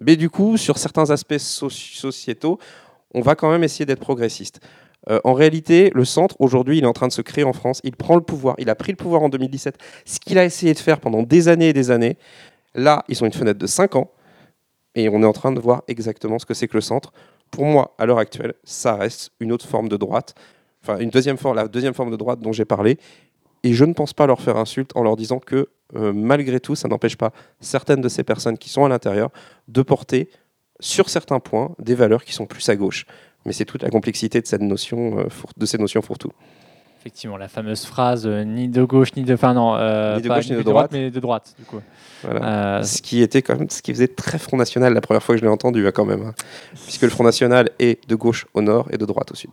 mais 0.00 0.16
du 0.16 0.30
coup, 0.30 0.56
sur 0.56 0.78
certains 0.78 1.10
aspects 1.10 1.34
soci- 1.34 1.96
sociétaux, 1.96 2.58
on 3.14 3.20
va 3.20 3.34
quand 3.34 3.50
même 3.50 3.62
essayer 3.64 3.84
d'être 3.86 4.00
progressiste. 4.00 4.60
Euh, 5.08 5.20
en 5.24 5.34
réalité, 5.34 5.90
le 5.94 6.04
centre, 6.04 6.36
aujourd'hui, 6.40 6.78
il 6.78 6.84
est 6.84 6.88
en 6.88 6.92
train 6.92 7.08
de 7.08 7.12
se 7.12 7.22
créer 7.22 7.44
en 7.44 7.52
France. 7.52 7.80
Il 7.84 7.94
prend 7.96 8.16
le 8.16 8.22
pouvoir. 8.22 8.56
Il 8.58 8.70
a 8.70 8.74
pris 8.74 8.92
le 8.92 8.96
pouvoir 8.96 9.22
en 9.22 9.28
2017. 9.28 9.76
Ce 10.04 10.18
qu'il 10.18 10.38
a 10.38 10.44
essayé 10.44 10.74
de 10.74 10.78
faire 10.78 11.00
pendant 11.00 11.22
des 11.22 11.48
années 11.48 11.68
et 11.68 11.72
des 11.72 11.90
années, 11.90 12.16
là, 12.74 13.04
ils 13.08 13.22
ont 13.22 13.26
une 13.26 13.32
fenêtre 13.32 13.58
de 13.58 13.66
5 13.66 13.96
ans. 13.96 14.10
Et 14.94 15.08
on 15.08 15.22
est 15.22 15.26
en 15.26 15.32
train 15.32 15.52
de 15.52 15.60
voir 15.60 15.82
exactement 15.88 16.38
ce 16.38 16.46
que 16.46 16.54
c'est 16.54 16.68
que 16.68 16.76
le 16.76 16.80
centre. 16.80 17.12
Pour 17.50 17.64
moi, 17.64 17.94
à 17.98 18.06
l'heure 18.06 18.18
actuelle, 18.18 18.54
ça 18.64 18.96
reste 18.96 19.30
une 19.40 19.52
autre 19.52 19.66
forme 19.66 19.88
de 19.88 19.96
droite. 19.96 20.34
Enfin, 20.82 20.98
une 20.98 21.10
deuxième 21.10 21.36
forme, 21.36 21.56
la 21.56 21.68
deuxième 21.68 21.94
forme 21.94 22.10
de 22.10 22.16
droite 22.16 22.40
dont 22.40 22.52
j'ai 22.52 22.64
parlé. 22.64 22.98
Et 23.62 23.72
je 23.72 23.84
ne 23.84 23.92
pense 23.92 24.12
pas 24.12 24.26
leur 24.26 24.40
faire 24.40 24.56
insulte 24.56 24.92
en 24.94 25.02
leur 25.02 25.16
disant 25.16 25.38
que, 25.38 25.68
euh, 25.94 26.12
malgré 26.12 26.60
tout, 26.60 26.74
ça 26.74 26.88
n'empêche 26.88 27.16
pas 27.16 27.32
certaines 27.60 28.00
de 28.00 28.08
ces 28.08 28.24
personnes 28.24 28.58
qui 28.58 28.68
sont 28.68 28.84
à 28.84 28.88
l'intérieur 28.88 29.30
de 29.68 29.82
porter, 29.82 30.30
sur 30.80 31.08
certains 31.08 31.40
points, 31.40 31.74
des 31.78 31.94
valeurs 31.94 32.24
qui 32.24 32.32
sont 32.32 32.46
plus 32.46 32.68
à 32.68 32.76
gauche. 32.76 33.06
Mais 33.46 33.52
c'est 33.52 33.64
toute 33.64 33.82
la 33.82 33.90
complexité 33.90 34.40
de, 34.40 34.46
cette 34.46 34.60
notion, 34.60 35.20
euh, 35.20 35.24
de 35.56 35.64
ces 35.66 35.78
notions 35.78 36.02
fourre-tout. 36.02 36.32
Effectivement, 37.00 37.36
la 37.36 37.46
fameuse 37.46 37.84
phrase 37.86 38.26
euh, 38.26 38.42
ni 38.42 38.66
de 38.68 38.82
gauche 38.82 39.14
ni 39.14 39.22
de. 39.22 39.34
Enfin, 39.34 39.54
non, 39.54 39.76
euh, 39.76 40.16
Ni 40.16 40.22
de 40.22 40.28
gauche, 40.28 40.50
ni 40.50 40.56
de 40.56 40.62
droite. 40.62 40.90
mais 40.92 41.10
de 41.12 41.20
droite, 41.20 41.54
du 41.56 41.64
coup. 41.64 41.80
Voilà. 42.22 42.78
Euh, 42.78 42.82
Ce 42.82 43.00
qui 43.00 43.22
était 43.22 43.42
quand 43.42 43.56
même, 43.56 43.70
ce 43.70 43.80
qui 43.80 43.92
faisait 43.92 44.08
très 44.08 44.38
Front 44.38 44.56
National 44.56 44.92
la 44.92 45.00
première 45.00 45.22
fois 45.22 45.36
que 45.36 45.40
je 45.40 45.44
l'ai 45.44 45.50
entendu, 45.50 45.86
hein, 45.86 45.92
quand 45.94 46.04
même. 46.04 46.22
hein. 46.22 46.34
Puisque 46.84 47.02
le 47.02 47.10
Front 47.10 47.22
National 47.22 47.70
est 47.78 48.06
de 48.08 48.14
gauche 48.16 48.46
au 48.54 48.60
nord 48.60 48.88
et 48.90 48.98
de 48.98 49.04
droite 49.06 49.30
au 49.30 49.36
sud. 49.36 49.50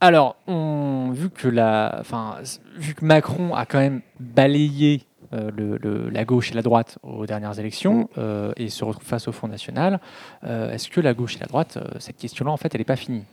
Alors, 0.00 0.36
on, 0.46 1.10
vu, 1.12 1.28
que 1.28 1.48
la, 1.48 1.96
enfin, 2.00 2.36
vu 2.76 2.94
que 2.94 3.04
Macron 3.04 3.54
a 3.54 3.66
quand 3.66 3.80
même 3.80 4.00
balayé 4.20 5.02
euh, 5.32 5.50
le- 5.56 5.76
le- 5.78 6.08
la 6.10 6.24
gauche 6.24 6.50
et 6.50 6.54
la 6.54 6.62
droite 6.62 6.98
aux 7.02 7.26
dernières 7.26 7.58
élections 7.58 8.02
Mm. 8.02 8.06
euh, 8.18 8.52
et 8.56 8.68
se 8.68 8.84
retrouve 8.84 9.04
face 9.06 9.28
au 9.28 9.32
Front 9.32 9.48
National, 9.48 10.00
euh, 10.44 10.72
est-ce 10.72 10.88
que 10.88 11.00
la 11.00 11.14
gauche 11.14 11.36
et 11.36 11.40
la 11.40 11.46
droite, 11.46 11.78
cette 11.98 12.16
question-là, 12.16 12.50
en 12.50 12.56
fait, 12.56 12.74
elle 12.74 12.80
n'est 12.80 12.84
pas 12.84 12.96
finie? 12.96 13.24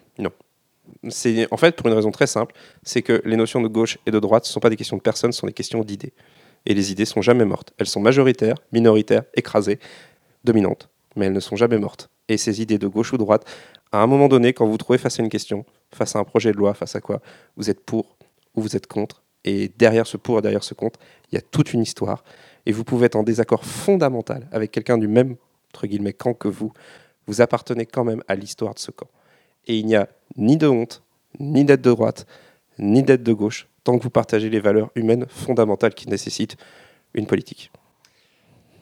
C'est 1.09 1.47
en 1.51 1.57
fait 1.57 1.75
pour 1.75 1.87
une 1.87 1.93
raison 1.93 2.11
très 2.11 2.27
simple, 2.27 2.53
c'est 2.83 3.01
que 3.01 3.21
les 3.25 3.35
notions 3.37 3.59
de 3.61 3.67
gauche 3.67 3.97
et 4.05 4.11
de 4.11 4.19
droite 4.19 4.43
ne 4.43 4.47
sont 4.47 4.59
pas 4.59 4.69
des 4.69 4.75
questions 4.75 4.97
de 4.97 5.01
personnes, 5.01 5.31
ce 5.31 5.39
sont 5.39 5.47
des 5.47 5.53
questions 5.53 5.83
d'idées. 5.83 6.13
Et 6.67 6.73
les 6.73 6.91
idées 6.91 7.05
sont 7.05 7.21
jamais 7.21 7.45
mortes. 7.45 7.73
Elles 7.79 7.87
sont 7.87 7.99
majoritaires, 7.99 8.55
minoritaires, 8.71 9.23
écrasées, 9.35 9.79
dominantes, 10.43 10.89
mais 11.15 11.25
elles 11.25 11.33
ne 11.33 11.39
sont 11.39 11.55
jamais 11.55 11.77
mortes. 11.79 12.09
Et 12.27 12.37
ces 12.37 12.61
idées 12.61 12.77
de 12.77 12.87
gauche 12.87 13.13
ou 13.13 13.17
droite, 13.17 13.45
à 13.91 13.99
un 13.99 14.07
moment 14.07 14.27
donné, 14.27 14.53
quand 14.53 14.65
vous 14.65 14.71
vous 14.71 14.77
trouvez 14.77 14.97
face 14.99 15.19
à 15.19 15.23
une 15.23 15.29
question, 15.29 15.65
face 15.93 16.15
à 16.15 16.19
un 16.19 16.23
projet 16.23 16.51
de 16.51 16.57
loi, 16.57 16.73
face 16.73 16.95
à 16.95 17.01
quoi, 17.01 17.19
vous 17.57 17.69
êtes 17.69 17.83
pour 17.83 18.15
ou 18.55 18.61
vous 18.61 18.75
êtes 18.75 18.87
contre. 18.87 19.23
Et 19.45 19.71
derrière 19.77 20.07
ce 20.07 20.17
pour 20.17 20.39
et 20.39 20.41
derrière 20.41 20.63
ce 20.63 20.73
contre, 20.73 20.99
il 21.31 21.35
y 21.35 21.37
a 21.37 21.41
toute 21.41 21.71
une 21.71 21.81
histoire. 21.81 22.23
Et 22.65 22.71
vous 22.71 22.83
pouvez 22.83 23.05
être 23.05 23.15
en 23.15 23.23
désaccord 23.23 23.63
fondamental 23.63 24.47
avec 24.51 24.71
quelqu'un 24.71 24.97
du 24.97 25.07
même 25.07 25.37
camp 26.17 26.33
que 26.33 26.47
vous. 26.47 26.73
Vous 27.27 27.41
appartenez 27.41 27.85
quand 27.85 28.03
même 28.03 28.23
à 28.27 28.35
l'histoire 28.35 28.73
de 28.73 28.79
ce 28.79 28.91
camp. 28.91 29.09
Et 29.67 29.77
il 29.77 29.85
n'y 29.85 29.95
a 29.95 30.09
ni 30.35 30.57
de 30.57 30.67
honte, 30.67 31.03
ni 31.39 31.63
d'être 31.63 31.81
de 31.81 31.91
droite, 31.91 32.25
ni 32.79 33.03
d'être 33.03 33.23
de 33.23 33.33
gauche, 33.33 33.67
tant 33.83 33.97
que 33.97 34.03
vous 34.03 34.09
partagez 34.09 34.49
les 34.49 34.59
valeurs 34.59 34.91
humaines 34.95 35.25
fondamentales 35.29 35.93
qui 35.93 36.09
nécessitent 36.09 36.57
une 37.13 37.27
politique. 37.27 37.71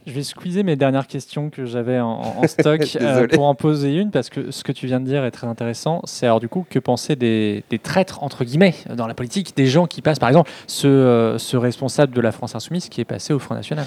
Je 0.05 0.11
vais 0.11 0.23
squeezer 0.23 0.63
mes 0.63 0.75
dernières 0.75 1.07
questions 1.07 1.49
que 1.49 1.65
j'avais 1.65 1.99
en, 1.99 2.09
en 2.21 2.47
stock 2.47 2.81
euh, 3.01 3.27
pour 3.27 3.45
en 3.45 3.55
poser 3.55 3.93
une 3.95 4.11
parce 4.11 4.29
que 4.29 4.51
ce 4.51 4.63
que 4.63 4.71
tu 4.73 4.85
viens 4.85 4.99
de 4.99 5.05
dire 5.05 5.23
est 5.23 5.31
très 5.31 5.47
intéressant. 5.47 6.01
C'est 6.03 6.25
alors 6.25 6.39
du 6.41 6.49
coup 6.49 6.65
que 6.69 6.77
penser 6.79 7.15
des, 7.15 7.63
des 7.69 7.79
traîtres 7.79 8.21
entre 8.21 8.43
guillemets 8.43 8.75
dans 8.95 9.07
la 9.07 9.13
politique, 9.13 9.55
des 9.55 9.65
gens 9.67 9.87
qui 9.87 10.01
passent 10.01 10.19
par 10.19 10.29
exemple 10.29 10.51
ce, 10.67 10.87
euh, 10.87 11.37
ce 11.37 11.55
responsable 11.55 12.13
de 12.13 12.21
la 12.21 12.31
France 12.33 12.53
insoumise 12.55 12.89
qui 12.89 12.99
est 13.01 13.05
passé 13.05 13.31
au 13.33 13.39
Front 13.39 13.55
National? 13.55 13.85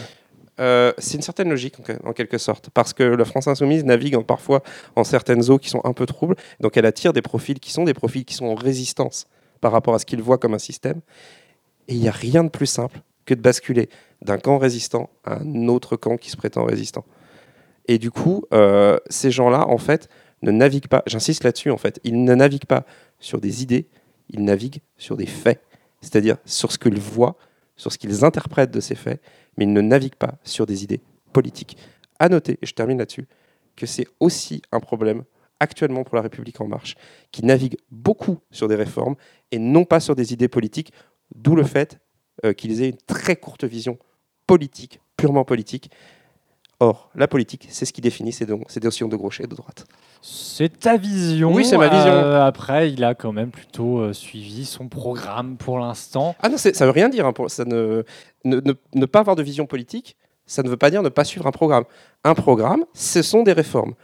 Euh, 0.59 0.95
c'est 0.97 1.17
une 1.17 1.23
certaine 1.23 1.51
logique 1.51 1.75
en, 2.05 2.09
en 2.09 2.13
quelque 2.15 2.39
sorte, 2.39 2.71
parce 2.73 2.95
que 2.95 3.03
la 3.03 3.27
France 3.27 3.47
insoumise 3.47 3.85
navigue 3.85 4.17
en- 4.17 4.23
parfois 4.23 4.63
en 4.97 5.05
certaines 5.05 5.51
eaux 5.51 5.59
qui 5.59 5.69
sont 5.69 5.83
un 5.85 5.93
peu 5.93 6.07
troubles, 6.07 6.35
donc 6.61 6.79
elle 6.79 6.87
attire 6.87 7.13
des 7.13 7.21
profils 7.21 7.61
qui 7.61 7.71
sont 7.73 7.85
des 7.85 7.93
profils 7.93 8.25
qui 8.25 8.33
sont 8.33 8.47
en 8.47 8.55
résistance 8.55 9.27
par 9.61 9.71
rapport 9.73 9.95
à 9.95 9.99
ce 9.99 10.07
qu'ils 10.07 10.23
voient 10.23 10.39
comme 10.39 10.55
un 10.55 10.59
système. 10.59 11.01
Et 11.89 11.95
il 11.95 12.01
n'y 12.01 12.09
a 12.09 12.13
rien 12.13 12.43
de 12.43 12.49
plus 12.49 12.65
simple 12.67 13.01
que 13.27 13.35
de 13.35 13.41
basculer 13.41 13.89
d'un 14.23 14.39
camp 14.39 14.59
résistant 14.59 15.11
à 15.25 15.41
un 15.41 15.69
autre 15.69 15.97
camp 15.97 16.17
qui 16.17 16.31
se 16.31 16.37
prétend 16.37 16.65
résistant. 16.65 17.05
Et 17.89 17.99
du 17.99 18.11
coup, 18.11 18.45
euh, 18.53 18.99
ces 19.09 19.31
gens-là, 19.31 19.69
en 19.69 19.79
fait, 19.79 20.09
ne 20.43 20.51
naviguent 20.51 20.89
pas, 20.89 21.03
j'insiste 21.07 21.45
là-dessus, 21.45 21.71
en 21.71 21.77
fait, 21.77 22.01
ils 22.05 22.23
ne 22.23 22.35
naviguent 22.35 22.67
pas 22.67 22.85
sur 23.19 23.41
des 23.41 23.63
idées, 23.63 23.89
ils 24.31 24.45
naviguent 24.45 24.81
sur 24.97 25.17
des 25.17 25.27
faits, 25.27 25.63
c'est-à-dire 26.01 26.37
sur 26.45 26.73
ce 26.73 26.79
qu'ils 26.79 27.01
voient, 27.01 27.37
sur 27.77 27.93
ce 27.93 27.99
qu'ils 27.99 28.25
interprètent 28.25 28.71
de 28.71 28.81
ces 28.81 28.95
faits, 28.95 29.21
mais 29.57 29.65
ils 29.65 29.73
ne 29.73 29.81
naviguent 29.81 30.17
pas 30.17 30.39
sur 30.43 30.67
des 30.67 30.85
idées 30.85 31.01
politiques. 31.33 31.77
À 32.19 32.29
noter, 32.29 32.59
et 32.63 32.67
je 32.67 32.75
termine 32.75 32.99
là-dessus, 32.99 33.27
que 33.77 33.87
c'est 33.87 34.07
aussi 34.21 34.63
un 34.73 34.81
problème 34.81 35.25
actuellement 35.61 36.05
pour 36.05 36.17
la 36.17 36.23
République 36.23 36.61
en 36.61 36.67
marche, 36.67 36.97
qui 37.31 37.45
navigue 37.45 37.77
beaucoup 37.91 38.39
sur 38.51 38.69
des 38.69 38.75
réformes 38.75 39.17
et 39.53 39.59
non 39.59 39.85
pas 39.85 40.01
sur 40.01 40.15
des 40.15 40.33
idées 40.33 40.49
politiques, 40.49 40.93
d'où 41.35 41.55
le 41.55 41.65
fait 41.65 41.99
euh, 42.45 42.53
qu'ils 42.53 42.83
aient 42.83 42.91
une 42.91 42.97
très 43.07 43.37
courte 43.37 43.65
vision 43.65 43.99
politique, 44.47 45.01
purement 45.17 45.45
politique. 45.45 45.91
Or, 46.79 47.11
la 47.15 47.27
politique, 47.27 47.67
c'est 47.71 47.87
ce 47.87 47.93
qui 47.95 48.03
définit 48.03 48.33
ces, 48.33 48.47
notions 48.83 49.09
de 49.09 49.17
gauche 49.17 49.41
et 49.41 49.47
de 49.47 49.55
droite. 49.55 49.87
C'est 50.21 50.79
ta 50.81 50.99
vision. 50.99 51.55
Oui, 51.55 51.65
c'est 51.65 51.79
ma 51.79 51.89
vision. 51.89 52.13
Euh, 52.13 52.45
après, 52.45 52.93
il 52.93 53.03
a 53.03 53.15
quand 53.15 53.33
même 53.33 53.51
plutôt 53.51 53.99
euh, 54.01 54.13
suivi 54.13 54.67
son 54.67 54.89
programme 54.89 55.57
pour 55.57 55.79
l'instant. 55.79 56.37
Ah 56.43 56.51
non, 56.51 56.59
ça 56.59 56.85
veut 56.85 56.91
rien 56.91 57.09
dire. 57.09 57.25
hein, 57.25 57.33
pour- 57.33 57.51
ça 57.51 57.65
ne, 57.65 58.03
ne, 58.45 58.61
ne- 58.61 58.75
ne 58.95 59.07
pas 59.07 59.21
avoir 59.21 59.37
de 59.37 59.43
vision 59.43 59.65
politique, 59.65 60.17
ça 60.45 60.63
ne 60.63 60.69
veut 60.69 60.77
pas 60.77 60.91
dire 60.91 61.03
ne 61.03 61.09
pas 61.09 61.25
suivre 61.25 61.47
un 61.47 61.51
programme. 61.51 61.85
Un 62.25 62.35
programme, 62.35 62.85
ce 62.93 63.23
sont 63.23 63.43
des 63.43 63.55
réformes. 63.55 63.95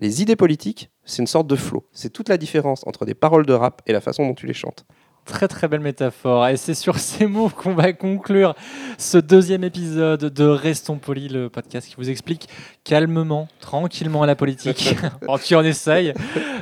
Les 0.00 0.20
idées 0.20 0.36
politiques, 0.36 0.90
c'est 1.04 1.22
une 1.22 1.26
sorte 1.26 1.46
de 1.46 1.56
flot. 1.56 1.86
C'est 1.92 2.12
toute 2.12 2.28
la 2.28 2.36
différence 2.36 2.86
entre 2.86 3.06
des 3.06 3.14
paroles 3.14 3.46
de 3.46 3.54
rap 3.54 3.80
et 3.86 3.92
la 3.92 4.00
façon 4.02 4.26
dont 4.26 4.34
tu 4.34 4.46
les 4.46 4.52
chantes. 4.54 4.84
Très 5.24 5.48
très 5.48 5.68
belle 5.68 5.80
métaphore. 5.80 6.46
Et 6.48 6.58
c'est 6.58 6.74
sur 6.74 6.98
ces 6.98 7.26
mots 7.26 7.48
qu'on 7.48 7.74
va 7.74 7.94
conclure 7.94 8.54
ce 8.98 9.16
deuxième 9.16 9.64
épisode 9.64 10.20
de 10.20 10.44
Restons 10.44 10.98
Polis, 10.98 11.32
le 11.32 11.48
podcast 11.48 11.88
qui 11.88 11.94
vous 11.96 12.10
explique 12.10 12.48
calmement, 12.84 13.48
tranquillement 13.60 14.24
la 14.26 14.36
politique. 14.36 14.94
en 15.26 15.38
cas, 15.38 15.56
on 15.56 15.62
essaye. 15.62 16.12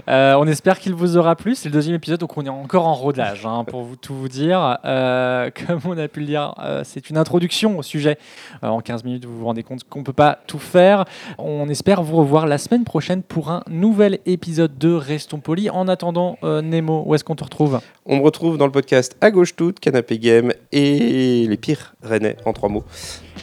Euh, 0.08 0.34
on 0.38 0.46
espère 0.46 0.78
qu'il 0.78 0.94
vous 0.94 1.16
aura 1.16 1.34
plu. 1.34 1.56
C'est 1.56 1.68
le 1.68 1.72
deuxième 1.72 1.96
épisode, 1.96 2.20
donc 2.20 2.36
on 2.38 2.46
est 2.46 2.48
encore 2.48 2.86
en 2.86 2.94
rodage, 2.94 3.44
hein, 3.44 3.64
pour 3.64 3.82
vous 3.82 3.96
tout 3.96 4.14
vous 4.14 4.28
dire. 4.28 4.78
Euh, 4.84 5.50
comme 5.66 5.80
on 5.84 5.98
a 5.98 6.06
pu 6.06 6.20
le 6.20 6.26
dire, 6.26 6.54
euh, 6.60 6.82
c'est 6.84 7.10
une 7.10 7.18
introduction 7.18 7.76
au 7.76 7.82
sujet. 7.82 8.18
En 8.62 8.80
15 8.80 9.04
minutes, 9.04 9.24
vous 9.24 9.36
vous 9.36 9.44
rendez 9.44 9.64
compte 9.64 9.82
qu'on 9.84 9.98
ne 9.98 10.04
peut 10.04 10.12
pas 10.12 10.38
tout 10.46 10.60
faire. 10.60 11.04
On 11.38 11.68
espère 11.68 12.02
vous 12.02 12.18
revoir 12.18 12.46
la 12.46 12.58
semaine 12.58 12.84
prochaine 12.84 13.22
pour 13.22 13.50
un 13.50 13.62
nouvel 13.68 14.20
épisode 14.24 14.78
de 14.78 14.92
Restons 14.92 15.40
Polis. 15.40 15.70
En 15.70 15.88
attendant, 15.88 16.38
Nemo, 16.42 17.02
où 17.04 17.14
est-ce 17.14 17.24
qu'on 17.24 17.34
te 17.34 17.44
retrouve? 17.44 17.80
On 18.06 18.18
me 18.18 18.22
retrouve 18.22 18.58
dans 18.58 18.66
le 18.66 18.72
podcast 18.72 19.16
À 19.20 19.30
gauche 19.30 19.56
toute, 19.56 19.80
Canapé 19.80 20.18
Game 20.18 20.52
et 20.70 21.46
les 21.48 21.56
pires 21.56 21.94
rennais 22.02 22.36
en 22.44 22.52
trois 22.52 22.68
mots. 22.68 22.84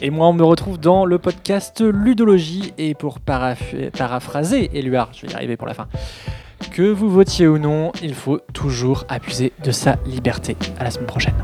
Et 0.02 0.08
moi, 0.08 0.28
on 0.28 0.32
me 0.32 0.44
retrouve 0.44 0.78
dans 0.78 1.04
le 1.04 1.18
podcast 1.18 1.82
Ludologie. 1.82 2.69
Et 2.78 2.94
pour 2.94 3.18
paraph- 3.20 3.90
paraphraser 3.90 4.70
Éluard, 4.74 5.10
je 5.12 5.26
vais 5.26 5.32
y 5.32 5.34
arriver 5.34 5.56
pour 5.56 5.66
la 5.66 5.74
fin, 5.74 5.88
que 6.72 6.90
vous 6.90 7.10
votiez 7.10 7.46
ou 7.46 7.58
non, 7.58 7.92
il 8.02 8.14
faut 8.14 8.40
toujours 8.52 9.04
abuser 9.08 9.52
de 9.64 9.70
sa 9.70 9.96
liberté. 10.06 10.56
À 10.78 10.84
la 10.84 10.90
semaine 10.90 11.06
prochaine. 11.06 11.34